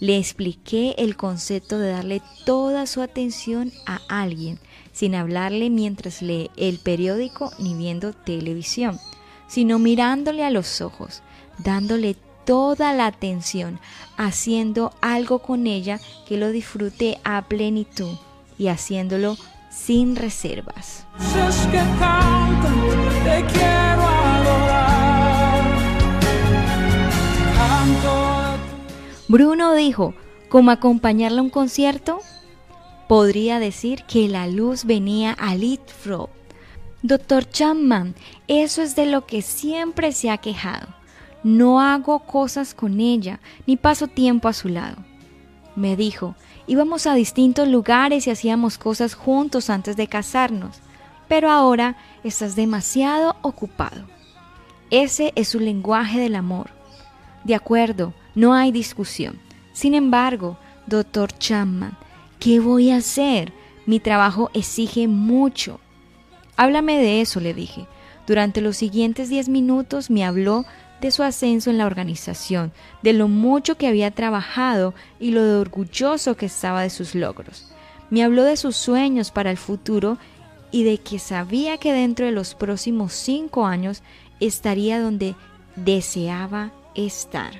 Le 0.00 0.18
expliqué 0.18 0.94
el 0.98 1.16
concepto 1.16 1.78
de 1.78 1.90
darle 1.90 2.22
toda 2.44 2.86
su 2.86 3.00
atención 3.00 3.72
a 3.86 4.00
alguien, 4.08 4.58
sin 4.92 5.14
hablarle 5.14 5.70
mientras 5.70 6.20
lee 6.20 6.50
el 6.56 6.78
periódico 6.78 7.52
ni 7.58 7.74
viendo 7.74 8.12
televisión, 8.12 8.98
sino 9.46 9.78
mirándole 9.78 10.44
a 10.44 10.50
los 10.50 10.80
ojos, 10.80 11.22
dándole 11.58 12.16
toda 12.44 12.92
la 12.92 13.06
atención, 13.06 13.78
haciendo 14.16 14.92
algo 15.00 15.38
con 15.40 15.66
ella 15.66 16.00
que 16.26 16.36
lo 16.36 16.50
disfrute 16.50 17.18
a 17.24 17.42
plenitud 17.42 18.16
y 18.58 18.68
haciéndolo 18.68 19.36
sin 19.74 20.16
reservas. 20.16 21.06
Bruno 29.28 29.74
dijo, 29.74 30.14
¿cómo 30.48 30.70
acompañarle 30.70 31.40
a 31.40 31.42
un 31.42 31.50
concierto? 31.50 32.20
Podría 33.08 33.58
decir 33.58 34.04
que 34.04 34.28
la 34.28 34.46
luz 34.46 34.84
venía 34.84 35.32
a 35.32 35.54
Litfro. 35.54 36.30
Doctor 37.02 37.48
Chapman, 37.50 38.14
eso 38.48 38.80
es 38.80 38.96
de 38.96 39.06
lo 39.06 39.26
que 39.26 39.42
siempre 39.42 40.12
se 40.12 40.30
ha 40.30 40.38
quejado. 40.38 40.88
No 41.42 41.80
hago 41.80 42.20
cosas 42.20 42.72
con 42.72 43.00
ella, 43.00 43.40
ni 43.66 43.76
paso 43.76 44.06
tiempo 44.06 44.48
a 44.48 44.54
su 44.54 44.68
lado. 44.68 44.96
Me 45.76 45.96
dijo, 45.96 46.36
Íbamos 46.66 47.06
a 47.06 47.14
distintos 47.14 47.68
lugares 47.68 48.26
y 48.26 48.30
hacíamos 48.30 48.78
cosas 48.78 49.14
juntos 49.14 49.68
antes 49.68 49.96
de 49.96 50.06
casarnos, 50.06 50.80
pero 51.28 51.50
ahora 51.50 51.96
estás 52.22 52.56
demasiado 52.56 53.36
ocupado. 53.42 54.06
Ese 54.90 55.32
es 55.36 55.48
su 55.48 55.60
lenguaje 55.60 56.18
del 56.20 56.36
amor. 56.36 56.70
De 57.44 57.54
acuerdo, 57.54 58.14
no 58.34 58.54
hay 58.54 58.72
discusión. 58.72 59.38
Sin 59.72 59.94
embargo, 59.94 60.56
doctor 60.86 61.32
Chapman, 61.36 61.98
¿qué 62.38 62.60
voy 62.60 62.90
a 62.90 62.96
hacer? 62.96 63.52
Mi 63.86 64.00
trabajo 64.00 64.50
exige 64.54 65.06
mucho. 65.08 65.80
Háblame 66.56 66.96
de 66.96 67.20
eso, 67.20 67.40
le 67.40 67.52
dije. 67.52 67.86
Durante 68.26 68.62
los 68.62 68.78
siguientes 68.78 69.28
diez 69.28 69.50
minutos 69.50 70.08
me 70.10 70.24
habló 70.24 70.64
de 71.04 71.10
su 71.10 71.22
ascenso 71.22 71.68
en 71.68 71.76
la 71.76 71.84
organización, 71.84 72.72
de 73.02 73.12
lo 73.12 73.28
mucho 73.28 73.76
que 73.76 73.86
había 73.86 74.10
trabajado 74.10 74.94
y 75.20 75.32
lo 75.32 75.42
de 75.42 75.56
orgulloso 75.56 76.34
que 76.34 76.46
estaba 76.46 76.80
de 76.80 76.88
sus 76.88 77.14
logros. 77.14 77.68
Me 78.08 78.24
habló 78.24 78.42
de 78.42 78.56
sus 78.56 78.74
sueños 78.74 79.30
para 79.30 79.50
el 79.50 79.58
futuro 79.58 80.16
y 80.70 80.84
de 80.84 80.96
que 80.96 81.18
sabía 81.18 81.76
que 81.76 81.92
dentro 81.92 82.24
de 82.24 82.32
los 82.32 82.54
próximos 82.54 83.12
cinco 83.12 83.66
años 83.66 84.02
estaría 84.40 84.98
donde 84.98 85.34
deseaba 85.76 86.72
estar. 86.94 87.52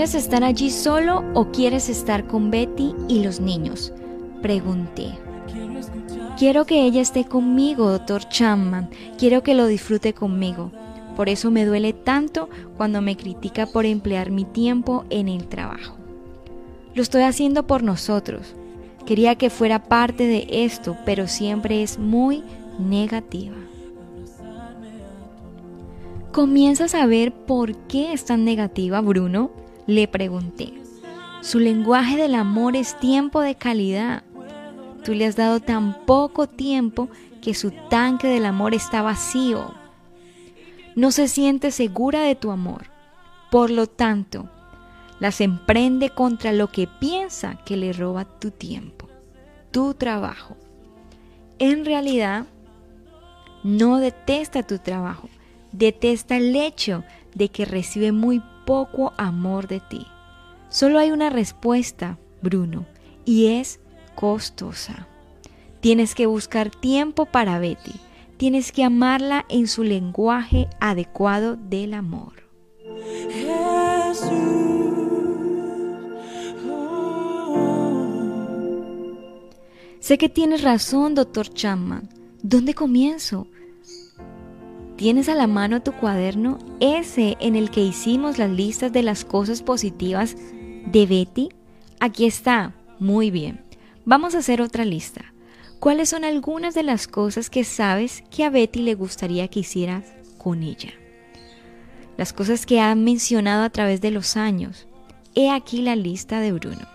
¿Quieres 0.00 0.14
estar 0.14 0.44
allí 0.44 0.70
solo 0.70 1.22
o 1.34 1.52
quieres 1.52 1.90
estar 1.90 2.26
con 2.26 2.50
Betty 2.50 2.94
y 3.06 3.22
los 3.22 3.38
niños? 3.38 3.92
Pregunté. 4.40 5.18
Quiero 6.38 6.64
que 6.64 6.86
ella 6.86 7.02
esté 7.02 7.26
conmigo, 7.26 7.90
doctor 7.90 8.26
Chapman. 8.26 8.88
Quiero 9.18 9.42
que 9.42 9.54
lo 9.54 9.66
disfrute 9.66 10.14
conmigo. 10.14 10.72
Por 11.16 11.28
eso 11.28 11.50
me 11.50 11.66
duele 11.66 11.92
tanto 11.92 12.48
cuando 12.78 13.02
me 13.02 13.14
critica 13.14 13.66
por 13.66 13.84
emplear 13.84 14.30
mi 14.30 14.46
tiempo 14.46 15.04
en 15.10 15.28
el 15.28 15.48
trabajo. 15.48 15.98
Lo 16.94 17.02
estoy 17.02 17.24
haciendo 17.24 17.66
por 17.66 17.82
nosotros. 17.82 18.54
Quería 19.04 19.34
que 19.34 19.50
fuera 19.50 19.84
parte 19.84 20.26
de 20.26 20.46
esto, 20.64 20.96
pero 21.04 21.28
siempre 21.28 21.82
es 21.82 21.98
muy 21.98 22.42
negativa. 22.78 23.58
¿Comienzas 26.32 26.94
a 26.94 27.04
ver 27.04 27.34
por 27.34 27.76
qué 27.86 28.14
es 28.14 28.24
tan 28.24 28.46
negativa, 28.46 29.02
Bruno? 29.02 29.60
Le 29.86 30.08
pregunté. 30.08 30.72
Su 31.42 31.58
lenguaje 31.58 32.16
del 32.16 32.34
amor 32.34 32.76
es 32.76 32.98
tiempo 33.00 33.40
de 33.40 33.54
calidad. 33.54 34.22
Tú 35.04 35.14
le 35.14 35.26
has 35.26 35.36
dado 35.36 35.60
tan 35.60 36.04
poco 36.04 36.46
tiempo 36.46 37.08
que 37.40 37.54
su 37.54 37.70
tanque 37.88 38.28
del 38.28 38.44
amor 38.44 38.74
está 38.74 39.02
vacío. 39.02 39.74
No 40.94 41.10
se 41.10 41.28
siente 41.28 41.70
segura 41.70 42.20
de 42.20 42.34
tu 42.34 42.50
amor. 42.50 42.90
Por 43.50 43.70
lo 43.70 43.86
tanto, 43.86 44.50
las 45.18 45.40
emprende 45.40 46.10
contra 46.10 46.52
lo 46.52 46.68
que 46.68 46.86
piensa 46.86 47.58
que 47.64 47.76
le 47.76 47.92
roba 47.92 48.24
tu 48.24 48.50
tiempo, 48.50 49.08
tu 49.70 49.94
trabajo. 49.94 50.56
En 51.58 51.84
realidad, 51.84 52.46
no 53.62 53.98
detesta 53.98 54.62
tu 54.62 54.78
trabajo, 54.78 55.28
detesta 55.72 56.36
el 56.36 56.56
hecho 56.56 57.04
de 57.34 57.50
que 57.50 57.64
recibe 57.64 58.12
muy 58.12 58.42
poco 58.64 59.12
amor 59.16 59.68
de 59.68 59.80
ti. 59.80 60.06
Solo 60.68 60.98
hay 60.98 61.10
una 61.10 61.30
respuesta, 61.30 62.18
Bruno, 62.42 62.86
y 63.24 63.46
es 63.46 63.80
costosa. 64.14 65.08
Tienes 65.80 66.14
que 66.14 66.26
buscar 66.26 66.70
tiempo 66.70 67.26
para 67.26 67.58
Betty. 67.58 67.94
Tienes 68.36 68.72
que 68.72 68.84
amarla 68.84 69.44
en 69.48 69.66
su 69.66 69.82
lenguaje 69.82 70.68
adecuado 70.80 71.56
del 71.56 71.94
amor. 71.94 72.44
Sé 80.00 80.18
que 80.18 80.28
tienes 80.28 80.62
razón, 80.62 81.14
doctor 81.14 81.48
Chapman. 81.52 82.08
¿Dónde 82.42 82.74
comienzo? 82.74 83.46
¿Tienes 85.00 85.30
a 85.30 85.34
la 85.34 85.46
mano 85.46 85.80
tu 85.80 85.92
cuaderno, 85.92 86.58
ese 86.78 87.38
en 87.40 87.56
el 87.56 87.70
que 87.70 87.80
hicimos 87.80 88.36
las 88.36 88.50
listas 88.50 88.92
de 88.92 89.02
las 89.02 89.24
cosas 89.24 89.62
positivas 89.62 90.36
de 90.84 91.06
Betty? 91.06 91.48
Aquí 92.00 92.26
está. 92.26 92.74
Muy 92.98 93.30
bien. 93.30 93.64
Vamos 94.04 94.34
a 94.34 94.40
hacer 94.40 94.60
otra 94.60 94.84
lista. 94.84 95.32
¿Cuáles 95.78 96.10
son 96.10 96.22
algunas 96.22 96.74
de 96.74 96.82
las 96.82 97.08
cosas 97.08 97.48
que 97.48 97.64
sabes 97.64 98.22
que 98.30 98.44
a 98.44 98.50
Betty 98.50 98.82
le 98.82 98.94
gustaría 98.94 99.48
que 99.48 99.60
hicieras 99.60 100.04
con 100.36 100.62
ella? 100.62 100.90
Las 102.18 102.34
cosas 102.34 102.66
que 102.66 102.78
han 102.78 103.02
mencionado 103.02 103.64
a 103.64 103.70
través 103.70 104.02
de 104.02 104.10
los 104.10 104.36
años. 104.36 104.86
He 105.34 105.48
aquí 105.48 105.80
la 105.80 105.96
lista 105.96 106.40
de 106.40 106.52
Bruno. 106.52 106.86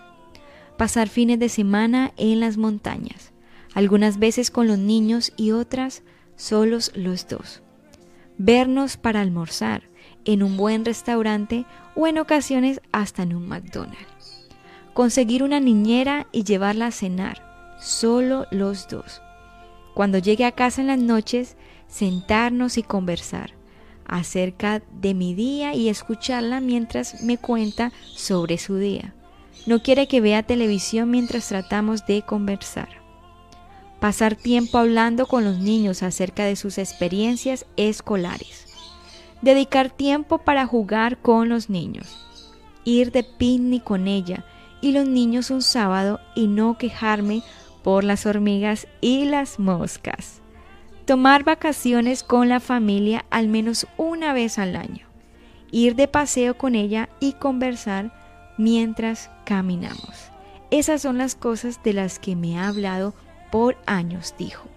Pasar 0.78 1.08
fines 1.08 1.40
de 1.40 1.48
semana 1.48 2.12
en 2.16 2.38
las 2.38 2.56
montañas, 2.56 3.32
algunas 3.74 4.20
veces 4.20 4.52
con 4.52 4.68
los 4.68 4.78
niños 4.78 5.32
y 5.36 5.50
otras 5.50 6.04
solos 6.36 6.92
los 6.94 7.26
dos. 7.26 7.64
Vernos 8.38 8.96
para 8.96 9.20
almorzar 9.20 9.82
en 10.24 10.42
un 10.42 10.56
buen 10.56 10.84
restaurante 10.84 11.64
o 11.94 12.06
en 12.06 12.18
ocasiones 12.18 12.80
hasta 12.92 13.22
en 13.22 13.34
un 13.34 13.48
McDonald's 13.48 14.16
conseguir 14.96 15.42
una 15.42 15.60
niñera 15.60 16.26
y 16.32 16.42
llevarla 16.42 16.86
a 16.86 16.90
cenar, 16.90 17.76
solo 17.78 18.46
los 18.50 18.88
dos. 18.88 19.20
Cuando 19.94 20.16
llegue 20.16 20.46
a 20.46 20.52
casa 20.52 20.80
en 20.80 20.86
las 20.86 20.98
noches, 20.98 21.58
sentarnos 21.86 22.78
y 22.78 22.82
conversar 22.82 23.50
acerca 24.06 24.80
de 24.98 25.12
mi 25.12 25.34
día 25.34 25.74
y 25.74 25.90
escucharla 25.90 26.60
mientras 26.60 27.22
me 27.22 27.36
cuenta 27.36 27.92
sobre 28.14 28.56
su 28.56 28.78
día. 28.78 29.14
No 29.66 29.82
quiere 29.82 30.08
que 30.08 30.22
vea 30.22 30.42
televisión 30.42 31.10
mientras 31.10 31.46
tratamos 31.46 32.06
de 32.06 32.22
conversar. 32.22 32.88
Pasar 34.00 34.36
tiempo 34.36 34.78
hablando 34.78 35.26
con 35.26 35.44
los 35.44 35.58
niños 35.58 36.02
acerca 36.02 36.44
de 36.44 36.56
sus 36.56 36.78
experiencias 36.78 37.66
escolares. 37.76 38.66
Dedicar 39.42 39.90
tiempo 39.90 40.38
para 40.38 40.66
jugar 40.66 41.18
con 41.18 41.48
los 41.48 41.70
niños. 41.70 42.16
Ir 42.84 43.10
de 43.10 43.24
picnic 43.24 43.84
con 43.84 44.06
ella 44.06 44.44
y 44.80 44.92
los 44.92 45.06
niños 45.08 45.50
un 45.50 45.62
sábado 45.62 46.20
y 46.34 46.46
no 46.46 46.78
quejarme 46.78 47.42
por 47.82 48.04
las 48.04 48.26
hormigas 48.26 48.86
y 49.00 49.24
las 49.24 49.58
moscas. 49.58 50.40
Tomar 51.06 51.44
vacaciones 51.44 52.22
con 52.22 52.48
la 52.48 52.60
familia 52.60 53.24
al 53.30 53.48
menos 53.48 53.86
una 53.96 54.32
vez 54.32 54.58
al 54.58 54.76
año. 54.76 55.06
Ir 55.70 55.94
de 55.94 56.08
paseo 56.08 56.58
con 56.58 56.74
ella 56.74 57.08
y 57.20 57.32
conversar 57.34 58.12
mientras 58.58 59.30
caminamos. 59.44 60.30
Esas 60.70 61.02
son 61.02 61.18
las 61.18 61.34
cosas 61.34 61.82
de 61.82 61.92
las 61.92 62.18
que 62.18 62.34
me 62.36 62.58
ha 62.58 62.68
hablado 62.68 63.14
por 63.56 63.78
años, 63.86 64.34
dijo. 64.36 64.68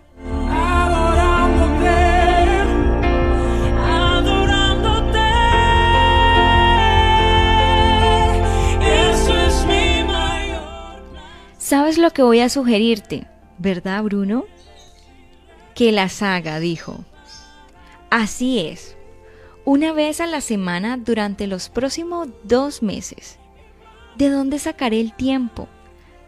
¿Sabes 11.57 11.97
lo 11.97 12.11
que 12.11 12.23
voy 12.23 12.39
a 12.39 12.47
sugerirte? 12.47 13.27
¿Verdad, 13.57 14.01
Bruno? 14.03 14.45
Que 15.75 15.91
las 15.91 16.21
haga, 16.21 16.61
dijo. 16.61 17.03
Así 18.09 18.59
es. 18.59 18.95
Una 19.65 19.91
vez 19.91 20.21
a 20.21 20.25
la 20.25 20.39
semana 20.39 20.95
durante 20.95 21.47
los 21.47 21.67
próximos 21.67 22.29
dos 22.45 22.81
meses. 22.81 23.39
¿De 24.15 24.29
dónde 24.29 24.57
sacaré 24.57 25.01
el 25.01 25.13
tiempo? 25.13 25.67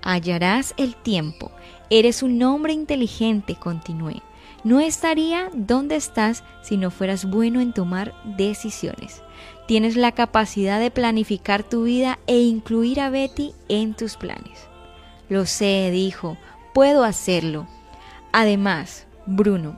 Hallarás 0.01 0.73
el 0.75 0.97
tiempo. 0.97 1.49
Eres 1.93 2.23
un 2.23 2.41
hombre 2.41 2.71
inteligente, 2.71 3.55
continué. 3.55 4.21
No 4.63 4.79
estaría 4.79 5.49
donde 5.53 5.97
estás 5.97 6.45
si 6.61 6.77
no 6.77 6.89
fueras 6.89 7.29
bueno 7.29 7.59
en 7.59 7.73
tomar 7.73 8.13
decisiones. 8.37 9.21
Tienes 9.67 9.97
la 9.97 10.13
capacidad 10.13 10.79
de 10.79 10.89
planificar 10.89 11.63
tu 11.63 11.83
vida 11.83 12.17
e 12.27 12.39
incluir 12.39 13.01
a 13.01 13.09
Betty 13.09 13.51
en 13.67 13.93
tus 13.93 14.15
planes. 14.15 14.69
Lo 15.27 15.45
sé, 15.45 15.91
dijo, 15.91 16.37
puedo 16.73 17.03
hacerlo. 17.03 17.67
Además, 18.31 19.05
Bruno, 19.25 19.77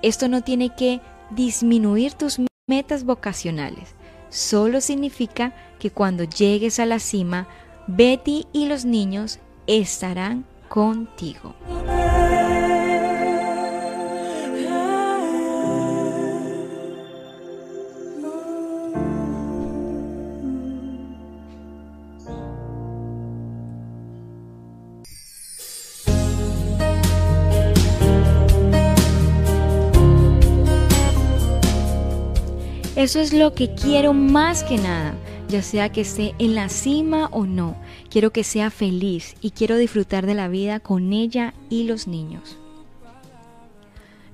esto 0.00 0.28
no 0.28 0.42
tiene 0.42 0.76
que 0.76 1.00
disminuir 1.30 2.12
tus 2.12 2.38
metas 2.68 3.02
vocacionales. 3.02 3.96
Solo 4.28 4.80
significa 4.80 5.56
que 5.80 5.90
cuando 5.90 6.22
llegues 6.22 6.78
a 6.78 6.86
la 6.86 7.00
cima, 7.00 7.48
Betty 7.88 8.46
y 8.52 8.66
los 8.66 8.84
niños 8.84 9.40
estarán 9.66 10.44
contigo. 10.68 11.54
Eso 32.98 33.20
es 33.20 33.32
lo 33.32 33.54
que 33.54 33.74
quiero 33.74 34.12
más 34.12 34.64
que 34.64 34.76
nada, 34.76 35.14
ya 35.48 35.62
sea 35.62 35.90
que 35.90 36.02
esté 36.02 36.34
en 36.38 36.54
la 36.54 36.68
cima 36.68 37.28
o 37.32 37.46
no. 37.46 37.76
Quiero 38.10 38.30
que 38.32 38.44
sea 38.44 38.70
feliz 38.70 39.34
y 39.40 39.50
quiero 39.50 39.76
disfrutar 39.76 40.26
de 40.26 40.34
la 40.34 40.48
vida 40.48 40.78
con 40.80 41.12
ella 41.12 41.54
y 41.70 41.84
los 41.84 42.06
niños. 42.06 42.58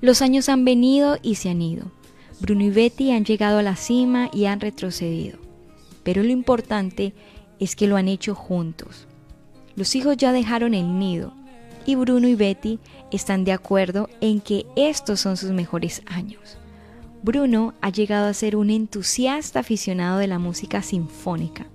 Los 0.01 0.21
años 0.21 0.49
han 0.49 0.65
venido 0.65 1.17
y 1.21 1.35
se 1.35 1.49
han 1.49 1.61
ido. 1.61 1.85
Bruno 2.41 2.65
y 2.65 2.69
Betty 2.69 3.11
han 3.11 3.23
llegado 3.23 3.59
a 3.59 3.63
la 3.63 3.77
cima 3.77 4.29
y 4.33 4.45
han 4.45 4.59
retrocedido. 4.59 5.39
Pero 6.03 6.21
lo 6.21 6.29
importante 6.29 7.13
es 7.59 7.75
que 7.75 7.87
lo 7.87 7.95
han 7.95 8.09
hecho 8.09 8.35
juntos. 8.35 9.07
Los 9.75 9.95
hijos 9.95 10.17
ya 10.17 10.33
dejaron 10.33 10.73
el 10.73 10.99
nido 10.99 11.33
y 11.85 11.95
Bruno 11.95 12.27
y 12.27 12.35
Betty 12.35 12.79
están 13.11 13.45
de 13.45 13.53
acuerdo 13.53 14.09
en 14.19 14.41
que 14.41 14.65
estos 14.75 15.21
son 15.21 15.37
sus 15.37 15.51
mejores 15.51 16.01
años. 16.07 16.57
Bruno 17.25 17.73
ha 17.81 17.89
llegado 17.89 18.27
a 18.27 18.35
ser 18.35 18.55
un 18.55 18.69
entusiasta 18.69 19.61
aficionado 19.61 20.19
de 20.19 20.27
la 20.27 20.37
música 20.37 20.83
sinfónica 20.83 21.65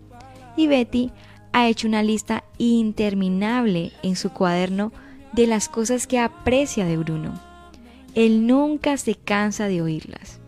y 0.57 0.69
Betty 0.69 1.11
ha 1.53 1.67
hecho 1.67 1.89
una 1.89 2.05
lista 2.05 2.45
interminable 2.57 3.91
en 4.05 4.15
su 4.15 4.31
cuaderno 4.31 4.93
de 5.33 5.49
las 5.49 5.69
cosas 5.69 6.07
que 6.07 6.21
aprecia 6.21 6.87
de 6.87 6.97
Bruno. 6.97 7.35
Él 8.15 8.47
nunca 8.47 8.97
se 8.97 9.17
cansa 9.17 9.67
de 9.67 9.83
oírlas. 9.83 10.39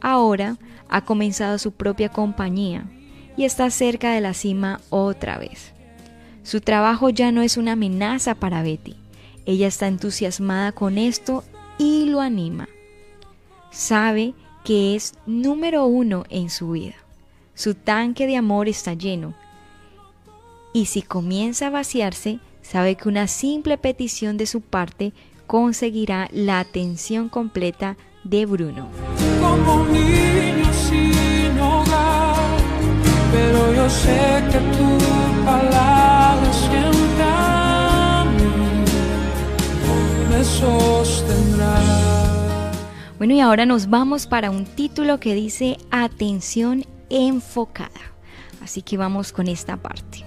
Ahora 0.00 0.58
ha 0.88 1.04
comenzado 1.04 1.58
su 1.58 1.72
propia 1.72 2.10
compañía 2.10 2.88
y 3.36 3.46
está 3.46 3.68
cerca 3.70 4.12
de 4.12 4.20
la 4.20 4.32
cima 4.32 4.80
otra 4.90 5.38
vez. 5.38 5.72
Su 6.44 6.60
trabajo 6.60 7.10
ya 7.10 7.32
no 7.32 7.42
es 7.42 7.56
una 7.56 7.72
amenaza 7.72 8.36
para 8.36 8.62
Betty. 8.62 8.94
Ella 9.44 9.66
está 9.66 9.88
entusiasmada 9.88 10.70
con 10.70 10.98
esto 10.98 11.42
y 11.78 12.04
lo 12.04 12.20
anima. 12.20 12.68
Sabe 13.70 14.34
que 14.64 14.96
es 14.96 15.14
número 15.26 15.86
uno 15.86 16.24
en 16.28 16.50
su 16.50 16.72
vida. 16.72 16.94
Su 17.54 17.74
tanque 17.74 18.26
de 18.26 18.36
amor 18.36 18.68
está 18.68 18.94
lleno. 18.94 19.34
Y 20.72 20.86
si 20.86 21.02
comienza 21.02 21.68
a 21.68 21.70
vaciarse, 21.70 22.40
sabe 22.62 22.96
que 22.96 23.08
una 23.08 23.28
simple 23.28 23.78
petición 23.78 24.36
de 24.36 24.46
su 24.46 24.60
parte 24.60 25.12
conseguirá 25.46 26.28
la 26.32 26.58
atención 26.60 27.28
completa 27.28 27.96
de 28.24 28.44
Bruno. 28.44 28.88
Como 29.40 29.84
niño 29.86 30.72
sin 30.72 31.58
hogar, 31.58 32.58
pero 33.32 33.74
yo 33.74 33.88
sé 33.88 34.42
que 34.50 34.58
tu 34.76 35.44
palabra 35.44 36.52
siempre 36.52 36.96
me 40.30 40.44
sostendrá. 40.44 41.25
Bueno, 43.18 43.32
y 43.32 43.40
ahora 43.40 43.64
nos 43.64 43.88
vamos 43.88 44.26
para 44.26 44.50
un 44.50 44.66
título 44.66 45.18
que 45.20 45.34
dice 45.34 45.78
Atención 45.90 46.84
enfocada. 47.08 48.12
Así 48.62 48.82
que 48.82 48.98
vamos 48.98 49.32
con 49.32 49.48
esta 49.48 49.78
parte. 49.78 50.24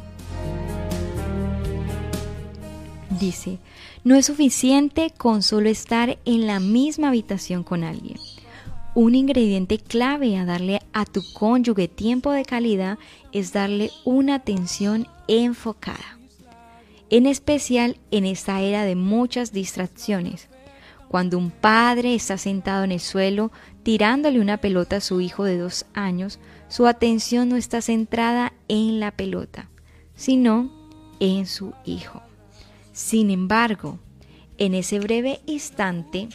Dice, 3.20 3.60
no 4.04 4.16
es 4.16 4.26
suficiente 4.26 5.12
con 5.16 5.44
solo 5.44 5.70
estar 5.70 6.18
en 6.26 6.48
la 6.48 6.60
misma 6.60 7.10
habitación 7.10 7.64
con 7.64 7.84
alguien. 7.84 8.18
Un 8.96 9.14
ingrediente 9.14 9.78
clave 9.78 10.38
a 10.38 10.46
darle 10.46 10.82
a 10.92 11.06
tu 11.06 11.22
cónyuge 11.34 11.88
tiempo 11.88 12.32
de 12.32 12.44
calidad 12.44 12.98
es 13.32 13.54
darle 13.54 13.92
una 14.04 14.36
atención 14.36 15.08
enfocada. 15.28 16.18
En 17.12 17.28
especial 17.28 17.98
en 18.10 18.26
esta 18.26 18.62
era 18.62 18.84
de 18.84 18.96
muchas 18.96 19.52
distracciones. 19.52 20.50
Cuando 21.10 21.40
un 21.40 21.50
padre 21.50 22.14
está 22.14 22.38
sentado 22.38 22.84
en 22.84 22.92
el 22.92 23.00
suelo 23.00 23.52
tirándole 23.82 24.40
una 24.40 24.58
pelota 24.58 24.98
a 24.98 25.02
su 25.02 25.22
hijo 25.22 25.44
de 25.44 25.58
dos 25.58 25.88
años, 25.96 26.40
su 26.68 26.86
atención 26.86 27.50
no 27.50 27.56
está 27.56 27.82
centrada 27.82 28.54
en 28.68 29.00
la 29.00 29.10
pelota, 29.10 29.70
sino 30.14 30.72
en 31.20 31.48
su 31.48 31.74
hijo. 31.84 32.22
Sin 32.94 33.32
embargo, 33.32 33.98
en 34.60 34.76
ese 34.76 35.00
breve 35.00 35.42
instante, 35.48 36.30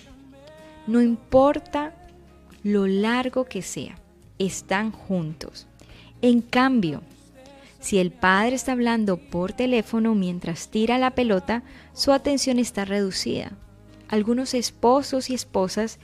no 0.89 1.01
importa 1.01 1.95
lo 2.65 2.89
largo 2.89 3.45
que 3.45 3.63
sea, 3.63 3.97
están 4.41 4.91
juntos. 4.91 5.69
En 6.21 6.41
cambio, 6.41 7.03
si 7.79 7.99
el 7.99 8.11
padre 8.11 8.57
está 8.57 8.73
hablando 8.73 9.19
por 9.19 9.53
teléfono 9.53 10.17
mientras 10.17 10.69
tira 10.69 10.99
la 10.99 11.13
pelota, 11.13 11.63
su 11.93 12.11
atención 12.11 12.59
está 12.59 12.85
reducida. 12.85 13.53
Algunos 14.09 14.55
esposos 14.55 15.31
y 15.31 15.35
esposas 15.35 15.99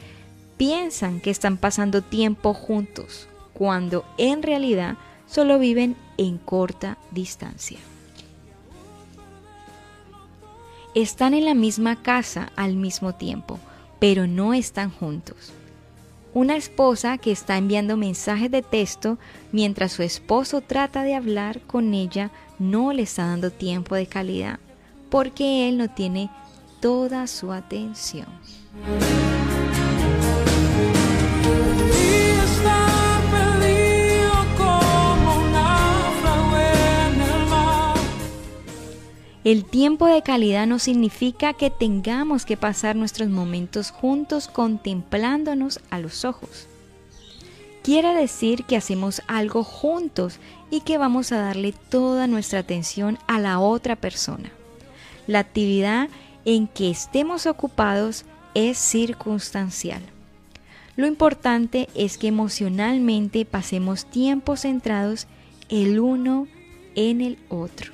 piensan 0.57 1.21
que 1.21 1.31
están 1.31 1.57
pasando 1.57 2.03
tiempo 2.03 2.55
juntos, 2.55 3.29
cuando 3.53 4.05
en 4.19 4.43
realidad 4.43 4.97
solo 5.27 5.59
viven 5.59 5.97
en 6.17 6.39
corta 6.39 6.99
distancia. 7.11 7.79
Están 10.95 11.35
en 11.35 11.45
la 11.45 11.55
misma 11.55 12.03
casa 12.03 12.51
al 12.57 12.75
mismo 12.75 13.15
tiempo, 13.15 13.59
pero 14.01 14.27
no 14.27 14.55
están 14.55 14.91
juntos. 14.91 15.53
Una 16.33 16.57
esposa 16.57 17.19
que 17.19 17.33
está 17.33 17.57
enviando 17.57 17.97
mensajes 17.97 18.51
de 18.51 18.63
texto 18.63 19.19
mientras 19.53 19.93
su 19.93 20.03
esposo 20.03 20.61
trata 20.61 21.03
de 21.03 21.15
hablar 21.15 21.61
con 21.63 21.93
ella 21.95 22.31
no 22.59 22.93
le 22.93 23.03
está 23.03 23.27
dando 23.27 23.51
tiempo 23.51 23.95
de 23.97 24.07
calidad 24.07 24.61
porque 25.11 25.69
él 25.69 25.77
no 25.77 25.89
tiene 25.89 26.31
toda 26.81 27.27
su 27.27 27.53
atención. 27.53 28.27
El 39.43 39.65
tiempo 39.65 40.07
de 40.07 40.23
calidad 40.23 40.67
no 40.67 40.79
significa 40.79 41.55
que 41.55 41.71
tengamos 41.71 42.45
que 42.45 42.59
pasar 42.59 42.95
nuestros 42.95 43.31
momentos 43.31 43.91
juntos 43.91 44.49
contemplándonos 44.49 45.81
a 45.89 45.99
los 45.99 46.27
ojos. 46.27 46.67
Quiere 47.83 48.13
decir 48.15 48.65
que 48.65 48.77
hacemos 48.77 49.23
algo 49.27 49.65
juntos 49.65 50.39
y 50.71 50.83
que 50.83 50.99
vamos 50.99 51.33
a 51.33 51.39
darle 51.39 51.73
toda 51.73 52.27
nuestra 52.27 52.59
atención 52.59 53.19
a 53.27 53.41
la 53.41 53.59
otra 53.61 53.97
persona. 53.97 54.53
La 55.27 55.39
actividad 55.39 56.11
en 56.51 56.67
que 56.67 56.91
estemos 56.91 57.47
ocupados 57.47 58.25
es 58.55 58.77
circunstancial. 58.77 60.03
Lo 60.97 61.07
importante 61.07 61.89
es 61.95 62.19
que 62.19 62.27
emocionalmente 62.27 63.45
pasemos 63.45 64.05
tiempo 64.05 64.57
centrados 64.57 65.29
el 65.69 66.01
uno 66.01 66.49
en 66.97 67.21
el 67.21 67.39
otro. 67.51 67.93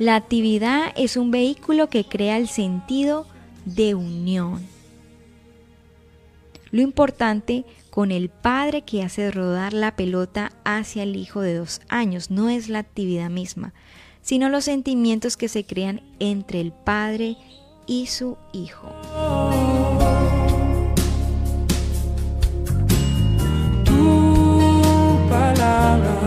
La 0.00 0.16
actividad 0.16 0.92
es 0.96 1.16
un 1.16 1.30
vehículo 1.30 1.88
que 1.88 2.04
crea 2.04 2.36
el 2.36 2.48
sentido 2.48 3.24
de 3.64 3.94
unión. 3.94 4.60
Lo 6.72 6.82
importante 6.82 7.66
con 7.90 8.10
el 8.10 8.30
padre 8.30 8.82
que 8.82 9.04
hace 9.04 9.30
rodar 9.30 9.72
la 9.72 9.94
pelota 9.94 10.50
hacia 10.64 11.04
el 11.04 11.14
hijo 11.14 11.40
de 11.40 11.54
dos 11.54 11.80
años 11.88 12.32
no 12.32 12.48
es 12.48 12.68
la 12.68 12.80
actividad 12.80 13.30
misma, 13.30 13.74
sino 14.28 14.50
los 14.50 14.64
sentimientos 14.64 15.38
que 15.38 15.48
se 15.48 15.64
crean 15.64 16.02
entre 16.18 16.60
el 16.60 16.70
padre 16.70 17.38
y 17.86 18.08
su 18.08 18.36
hijo. 18.52 18.92
Tu 23.86 25.30
palabra. 25.30 26.18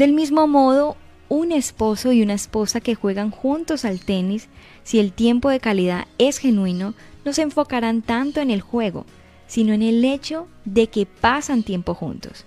Del 0.00 0.14
mismo 0.14 0.46
modo, 0.46 0.96
un 1.28 1.52
esposo 1.52 2.10
y 2.10 2.22
una 2.22 2.32
esposa 2.32 2.80
que 2.80 2.94
juegan 2.94 3.30
juntos 3.30 3.84
al 3.84 4.00
tenis, 4.00 4.48
si 4.82 4.98
el 4.98 5.12
tiempo 5.12 5.50
de 5.50 5.60
calidad 5.60 6.06
es 6.16 6.38
genuino, 6.38 6.94
no 7.26 7.34
se 7.34 7.42
enfocarán 7.42 8.00
tanto 8.00 8.40
en 8.40 8.50
el 8.50 8.62
juego, 8.62 9.04
sino 9.46 9.74
en 9.74 9.82
el 9.82 10.02
hecho 10.06 10.48
de 10.64 10.86
que 10.86 11.04
pasan 11.04 11.64
tiempo 11.64 11.92
juntos. 11.92 12.46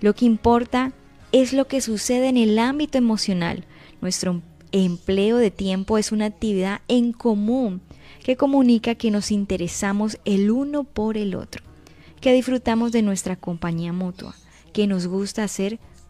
Lo 0.00 0.16
que 0.16 0.24
importa 0.24 0.90
es 1.30 1.52
lo 1.52 1.68
que 1.68 1.80
sucede 1.80 2.28
en 2.28 2.36
el 2.36 2.58
ámbito 2.58 2.98
emocional. 2.98 3.66
Nuestro 4.00 4.42
empleo 4.72 5.36
de 5.36 5.52
tiempo 5.52 5.96
es 5.96 6.10
una 6.10 6.24
actividad 6.24 6.80
en 6.88 7.12
común 7.12 7.82
que 8.24 8.36
comunica 8.36 8.96
que 8.96 9.12
nos 9.12 9.30
interesamos 9.30 10.18
el 10.24 10.50
uno 10.50 10.82
por 10.82 11.16
el 11.16 11.36
otro, 11.36 11.62
que 12.20 12.32
disfrutamos 12.32 12.90
de 12.90 13.02
nuestra 13.02 13.36
compañía 13.36 13.92
mutua, 13.92 14.34
que 14.72 14.88
nos 14.88 15.06
gusta 15.06 15.44
hacer 15.44 15.78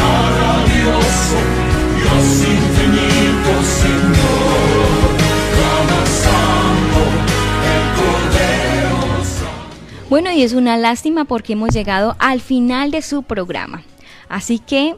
maravilloso, 0.00 1.38
Dios 1.96 2.48
infinito, 2.48 3.52
Señor. 3.62 4.52
Bueno, 10.12 10.30
y 10.30 10.42
es 10.42 10.52
una 10.52 10.76
lástima 10.76 11.24
porque 11.24 11.54
hemos 11.54 11.70
llegado 11.70 12.16
al 12.18 12.42
final 12.42 12.90
de 12.90 13.00
su 13.00 13.22
programa. 13.22 13.82
Así 14.28 14.58
que 14.58 14.96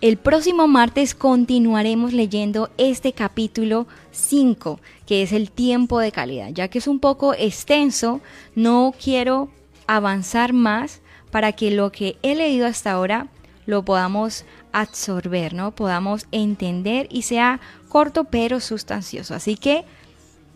El 0.00 0.16
próximo 0.16 0.68
martes 0.68 1.12
continuaremos 1.12 2.12
leyendo 2.12 2.70
este 2.78 3.12
capítulo 3.12 3.88
5, 4.12 4.78
que 5.06 5.22
es 5.22 5.32
el 5.32 5.50
tiempo 5.50 5.98
de 5.98 6.12
calidad. 6.12 6.50
Ya 6.52 6.68
que 6.68 6.78
es 6.78 6.86
un 6.86 7.00
poco 7.00 7.34
extenso, 7.34 8.20
no 8.54 8.94
quiero 9.02 9.48
avanzar 9.88 10.52
más 10.52 11.00
para 11.30 11.52
que 11.52 11.70
lo 11.70 11.92
que 11.92 12.16
he 12.22 12.34
leído 12.34 12.66
hasta 12.66 12.92
ahora 12.92 13.28
lo 13.66 13.84
podamos 13.84 14.44
absorber, 14.72 15.52
¿no? 15.52 15.72
Podamos 15.72 16.26
entender 16.32 17.06
y 17.10 17.22
sea 17.22 17.60
corto 17.88 18.24
pero 18.24 18.60
sustancioso. 18.60 19.34
Así 19.34 19.56
que 19.56 19.84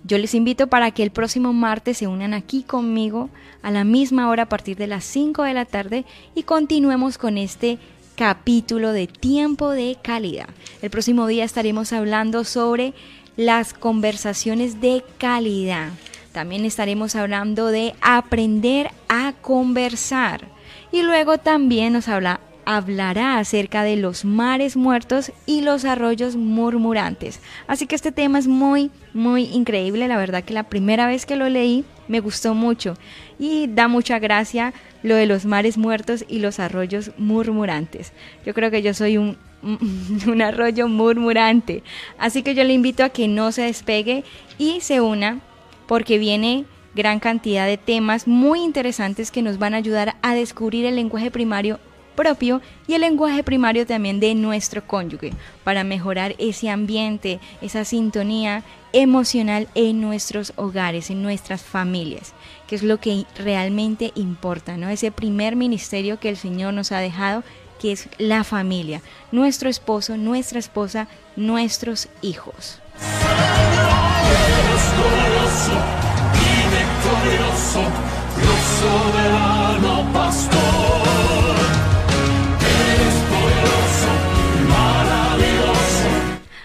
yo 0.04 0.18
les 0.18 0.34
invito 0.34 0.66
para 0.66 0.90
que 0.90 1.02
el 1.02 1.10
próximo 1.10 1.52
martes 1.52 1.98
se 1.98 2.06
unan 2.06 2.34
aquí 2.34 2.62
conmigo 2.62 3.30
a 3.62 3.70
la 3.70 3.84
misma 3.84 4.28
hora 4.28 4.44
a 4.44 4.48
partir 4.48 4.76
de 4.76 4.86
las 4.86 5.04
5 5.04 5.42
de 5.44 5.54
la 5.54 5.64
tarde 5.64 6.04
y 6.34 6.42
continuemos 6.42 7.18
con 7.18 7.38
este 7.38 7.78
capítulo 8.16 8.92
de 8.92 9.06
tiempo 9.06 9.70
de 9.70 9.96
calidad. 10.02 10.48
El 10.80 10.90
próximo 10.90 11.26
día 11.26 11.44
estaremos 11.44 11.92
hablando 11.92 12.44
sobre 12.44 12.94
las 13.36 13.74
conversaciones 13.74 14.80
de 14.80 15.04
calidad. 15.18 15.90
También 16.32 16.64
estaremos 16.64 17.14
hablando 17.14 17.68
de 17.68 17.94
aprender 18.00 18.90
a 19.08 19.34
conversar. 19.40 20.48
Y 20.92 21.02
luego 21.02 21.38
también 21.38 21.94
nos 21.94 22.06
habla, 22.06 22.40
hablará 22.66 23.38
acerca 23.38 23.82
de 23.82 23.96
los 23.96 24.24
mares 24.24 24.76
muertos 24.76 25.32
y 25.46 25.62
los 25.62 25.84
arroyos 25.86 26.36
murmurantes. 26.36 27.40
Así 27.66 27.86
que 27.86 27.94
este 27.94 28.12
tema 28.12 28.38
es 28.38 28.46
muy, 28.46 28.90
muy 29.14 29.44
increíble. 29.44 30.06
La 30.06 30.18
verdad 30.18 30.44
que 30.44 30.52
la 30.52 30.64
primera 30.64 31.06
vez 31.06 31.24
que 31.24 31.36
lo 31.36 31.48
leí 31.48 31.84
me 32.08 32.20
gustó 32.20 32.54
mucho 32.54 32.96
y 33.38 33.68
da 33.68 33.88
mucha 33.88 34.18
gracia 34.18 34.74
lo 35.02 35.14
de 35.14 35.26
los 35.26 35.46
mares 35.46 35.78
muertos 35.78 36.24
y 36.28 36.40
los 36.40 36.60
arroyos 36.60 37.10
murmurantes. 37.16 38.12
Yo 38.44 38.52
creo 38.54 38.70
que 38.70 38.82
yo 38.82 38.92
soy 38.92 39.16
un, 39.16 39.38
un 40.26 40.42
arroyo 40.42 40.88
murmurante. 40.88 41.82
Así 42.18 42.42
que 42.42 42.54
yo 42.54 42.64
le 42.64 42.74
invito 42.74 43.02
a 43.02 43.08
que 43.08 43.28
no 43.28 43.50
se 43.50 43.62
despegue 43.62 44.24
y 44.58 44.80
se 44.82 45.00
una 45.00 45.40
porque 45.86 46.18
viene 46.18 46.66
gran 46.94 47.20
cantidad 47.20 47.66
de 47.66 47.78
temas 47.78 48.26
muy 48.26 48.60
interesantes 48.60 49.30
que 49.30 49.42
nos 49.42 49.58
van 49.58 49.74
a 49.74 49.78
ayudar 49.78 50.16
a 50.22 50.34
descubrir 50.34 50.84
el 50.86 50.96
lenguaje 50.96 51.30
primario 51.30 51.78
propio 52.14 52.60
y 52.86 52.94
el 52.94 53.00
lenguaje 53.00 53.42
primario 53.42 53.86
también 53.86 54.20
de 54.20 54.34
nuestro 54.34 54.86
cónyuge 54.86 55.32
para 55.64 55.84
mejorar 55.84 56.34
ese 56.38 56.68
ambiente, 56.68 57.40
esa 57.60 57.84
sintonía 57.84 58.62
emocional 58.92 59.68
en 59.74 60.00
nuestros 60.00 60.52
hogares, 60.56 61.10
en 61.10 61.22
nuestras 61.22 61.62
familias, 61.62 62.34
que 62.66 62.74
es 62.74 62.82
lo 62.82 62.98
que 62.98 63.24
realmente 63.36 64.12
importa, 64.14 64.76
¿no? 64.76 64.88
Ese 64.88 65.10
primer 65.10 65.56
ministerio 65.56 66.20
que 66.20 66.28
el 66.28 66.36
Señor 66.36 66.74
nos 66.74 66.92
ha 66.92 66.98
dejado, 66.98 67.42
que 67.80 67.92
es 67.92 68.08
la 68.18 68.44
familia, 68.44 69.00
nuestro 69.32 69.68
esposo, 69.68 70.16
nuestra 70.16 70.58
esposa, 70.58 71.08
nuestros 71.36 72.08
hijos. 72.20 72.80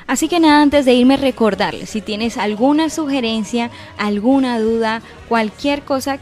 Así 0.08 0.30
que 0.30 0.40
nada, 0.40 0.62
antes 0.62 0.86
de 0.86 0.94
irme 0.94 1.18
recordarles, 1.18 1.90
si 1.90 2.02
tienes 2.02 2.38
alguna 2.38 2.90
sugerencia, 2.90 3.70
alguna 3.98 4.58
duda, 4.60 5.02
cualquier 5.28 5.84
cosa 5.84 6.18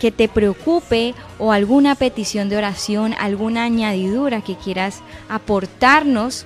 que 0.00 0.10
te 0.10 0.28
preocupe 0.28 1.14
o 1.38 1.52
alguna 1.52 1.94
petición 1.94 2.48
de 2.48 2.56
oración, 2.56 3.14
alguna 3.18 3.62
añadidura 3.62 4.40
que 4.40 4.56
quieras 4.56 5.00
aportarnos, 5.28 6.44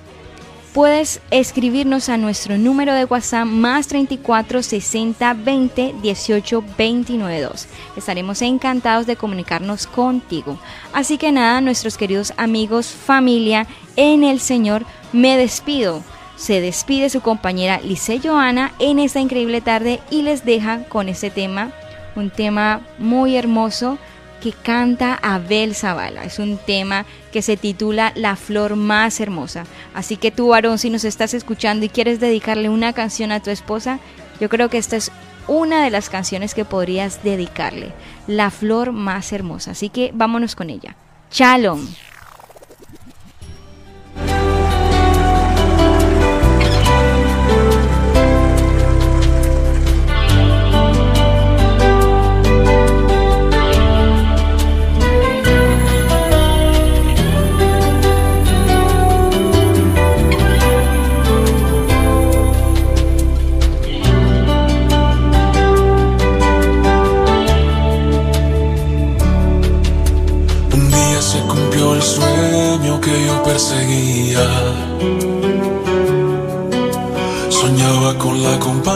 puedes 0.73 1.21
escribirnos 1.31 2.09
a 2.09 2.17
nuestro 2.17 2.57
número 2.57 2.93
de 2.93 3.05
WhatsApp 3.05 3.45
más 3.45 3.87
34 3.87 4.63
60 4.63 5.33
20 5.33 5.95
18 6.01 6.63
29 6.77 7.41
2. 7.41 7.67
Estaremos 7.97 8.41
encantados 8.41 9.07
de 9.07 9.15
comunicarnos 9.15 9.87
contigo. 9.87 10.59
Así 10.93 11.17
que 11.17 11.31
nada, 11.31 11.61
nuestros 11.61 11.97
queridos 11.97 12.33
amigos, 12.37 12.87
familia 12.87 13.67
en 13.95 14.23
el 14.23 14.39
Señor, 14.39 14.85
me 15.13 15.37
despido 15.37 16.03
se 16.37 16.61
despide 16.61 17.09
su 17.09 17.21
compañera 17.21 17.81
Lice 17.81 18.19
Joana 18.23 18.71
en 18.77 18.99
esta 18.99 19.19
increíble 19.19 19.59
tarde 19.59 19.99
y 20.11 20.21
les 20.21 20.45
deja 20.45 20.83
con 20.83 21.09
este 21.09 21.31
tema, 21.31 21.71
un 22.15 22.29
tema 22.29 22.81
muy 22.99 23.35
hermoso 23.35 23.97
que 24.41 24.51
canta 24.51 25.15
Abel 25.21 25.75
Zavala. 25.75 26.23
Es 26.23 26.39
un 26.39 26.57
tema 26.57 27.05
que 27.31 27.41
se 27.41 27.57
titula 27.57 28.11
La 28.15 28.35
flor 28.35 28.75
más 28.75 29.19
hermosa. 29.19 29.65
Así 29.93 30.17
que 30.17 30.31
tú, 30.31 30.49
varón, 30.49 30.77
si 30.77 30.89
nos 30.89 31.03
estás 31.03 31.33
escuchando 31.33 31.85
y 31.85 31.89
quieres 31.89 32.19
dedicarle 32.19 32.69
una 32.69 32.93
canción 32.93 33.31
a 33.31 33.41
tu 33.41 33.49
esposa, 33.49 33.99
yo 34.39 34.49
creo 34.49 34.69
que 34.69 34.77
esta 34.77 34.95
es 34.95 35.11
una 35.47 35.83
de 35.83 35.89
las 35.89 36.09
canciones 36.09 36.53
que 36.53 36.65
podrías 36.65 37.23
dedicarle. 37.23 37.91
La 38.27 38.51
flor 38.51 38.91
más 38.91 39.31
hermosa. 39.31 39.71
Así 39.71 39.89
que 39.89 40.11
vámonos 40.13 40.55
con 40.55 40.69
ella. 40.69 40.95
Shalom. 41.31 41.87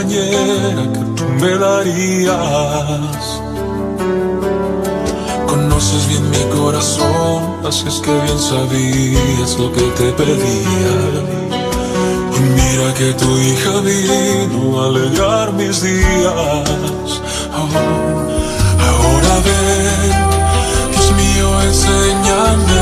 Compañera 0.02 0.84
que 0.94 1.00
tú 1.16 1.24
me 1.40 1.58
darías. 1.58 3.42
Conoces 5.48 6.08
bien 6.08 6.30
mi 6.30 6.44
corazón, 6.56 7.66
así 7.66 7.88
es 7.88 8.00
que 8.00 8.12
bien 8.12 8.40
sabías 8.40 9.58
lo 9.60 9.72
que 9.72 9.82
te 9.82 10.12
pedía. 10.14 10.94
Y 12.36 12.40
mira 12.40 12.94
que 12.94 13.14
tu 13.14 13.38
hija 13.38 13.82
vino 13.82 14.82
a 14.82 14.88
alegrar 14.88 15.54
mis 15.54 15.82
días. 15.82 17.22
Oh, 17.54 17.70
ahora 18.88 19.36
ven. 19.46 20.12
Dios 20.92 21.12
mío, 21.14 21.62
enséñame 21.64 22.82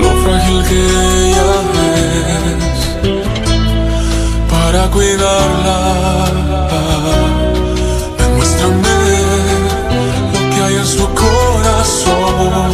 lo 0.00 0.10
frágil 0.22 0.62
que 0.68 1.33
cuidarla. 4.90 5.78
Demuéstrame 8.18 8.98
lo 10.32 10.40
que 10.50 10.62
hay 10.62 10.74
en 10.74 10.86
su 10.86 11.06
corazón 11.14 12.72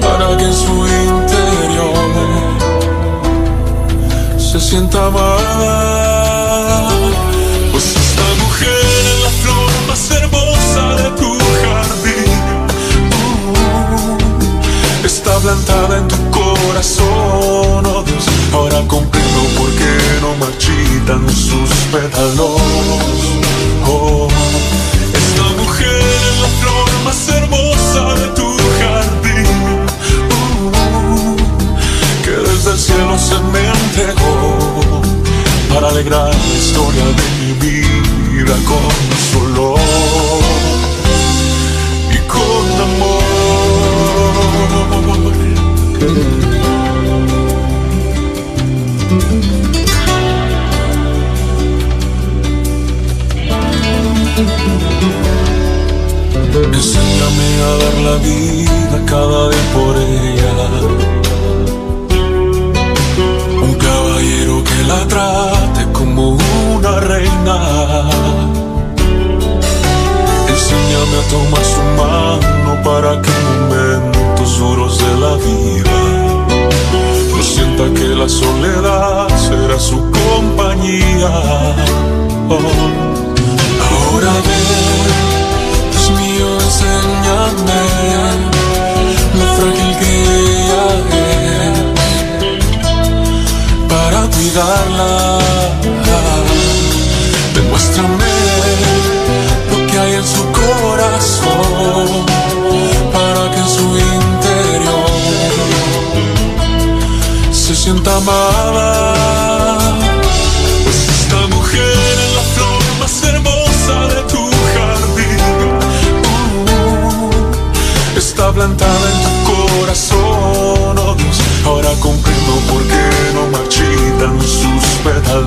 para 0.00 0.36
que 0.36 0.44
en 0.44 0.54
su 0.54 0.86
interior 0.86 1.94
se 4.38 4.60
sienta 4.60 5.06
amada. 5.06 6.88
Pues 7.72 7.84
esta 7.96 8.26
mujer 8.44 8.84
es 9.12 9.18
la 9.24 9.30
flor 9.42 9.70
más 9.88 10.10
hermosa 10.10 10.82
de 11.02 11.08
tu 11.20 11.30
jardín. 11.62 12.30
Uh, 15.02 15.06
está 15.06 15.38
plantada 15.38 15.98
en 15.98 16.08
tu 16.08 16.16
corazón, 16.30 17.86
oh. 17.86 18.04
Ahora 18.52 18.82
comprendo 18.88 19.40
por 19.56 19.70
qué 19.72 19.92
no 20.22 20.34
marchitan 21.08 21.28
sus 21.30 21.70
pétalos. 21.90 22.60
Oh, 23.86 24.28
esta 25.14 25.42
mujer 25.62 26.00
es 26.00 26.40
la 26.40 26.48
flor 26.60 26.88
más 27.04 27.28
hermosa 27.28 28.14
de 28.14 28.26
tu 28.28 28.56
jardín. 28.78 29.46
Uh, 30.32 31.36
que 32.24 32.30
desde 32.30 32.70
el 32.72 32.78
cielo 32.78 33.18
se 33.18 33.38
me 33.52 33.66
entregó 33.68 35.02
para 35.72 35.88
alegrar 35.88 36.28
la 36.28 36.58
historia 36.58 37.04
de 37.04 37.26
mi 37.40 37.52
vida 37.54 38.56
con 38.66 38.88
su 39.30 39.38
olor 39.38 39.97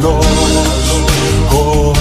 Oh, 0.03 1.93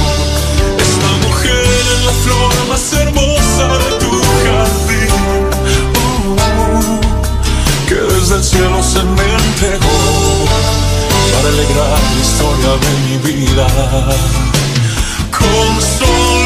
esta 0.78 1.10
mujer 1.26 1.64
es 1.64 2.04
la 2.06 2.12
flor 2.12 2.52
más 2.68 2.92
hermosa 2.94 3.68
de 3.76 3.90
tu 3.98 4.10
jardín, 4.42 5.10
oh, 5.98 7.00
que 7.86 7.94
desde 7.94 8.34
el 8.36 8.44
cielo 8.44 8.82
se 8.82 9.02
me 9.02 9.34
entregó 9.34 9.98
para 11.34 11.48
alegrar 11.48 11.98
la 12.00 12.20
historia 12.22 12.72
de 12.80 12.90
mi 13.06 13.16
vida. 13.18 13.66
Con 15.30 15.80
sol 15.82 16.39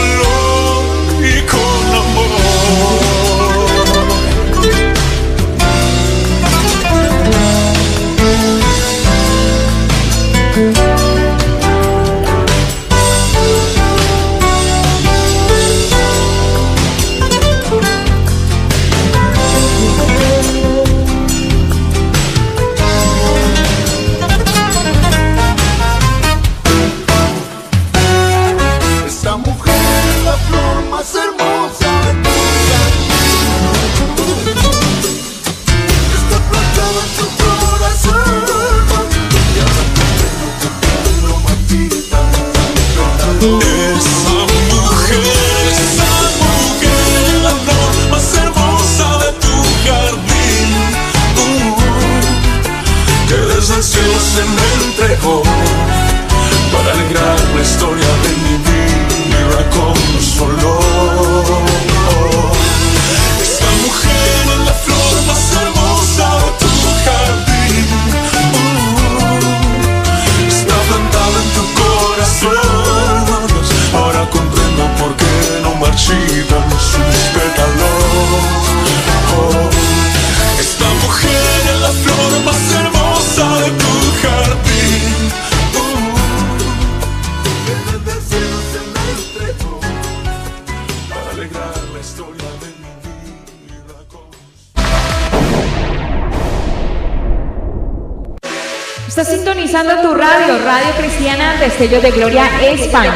Radio 100.47 100.95
Cristiana, 100.99 101.57
Destellos 101.59 102.03
de 102.03 102.11
Gloria 102.11 102.47
España. 102.61 103.14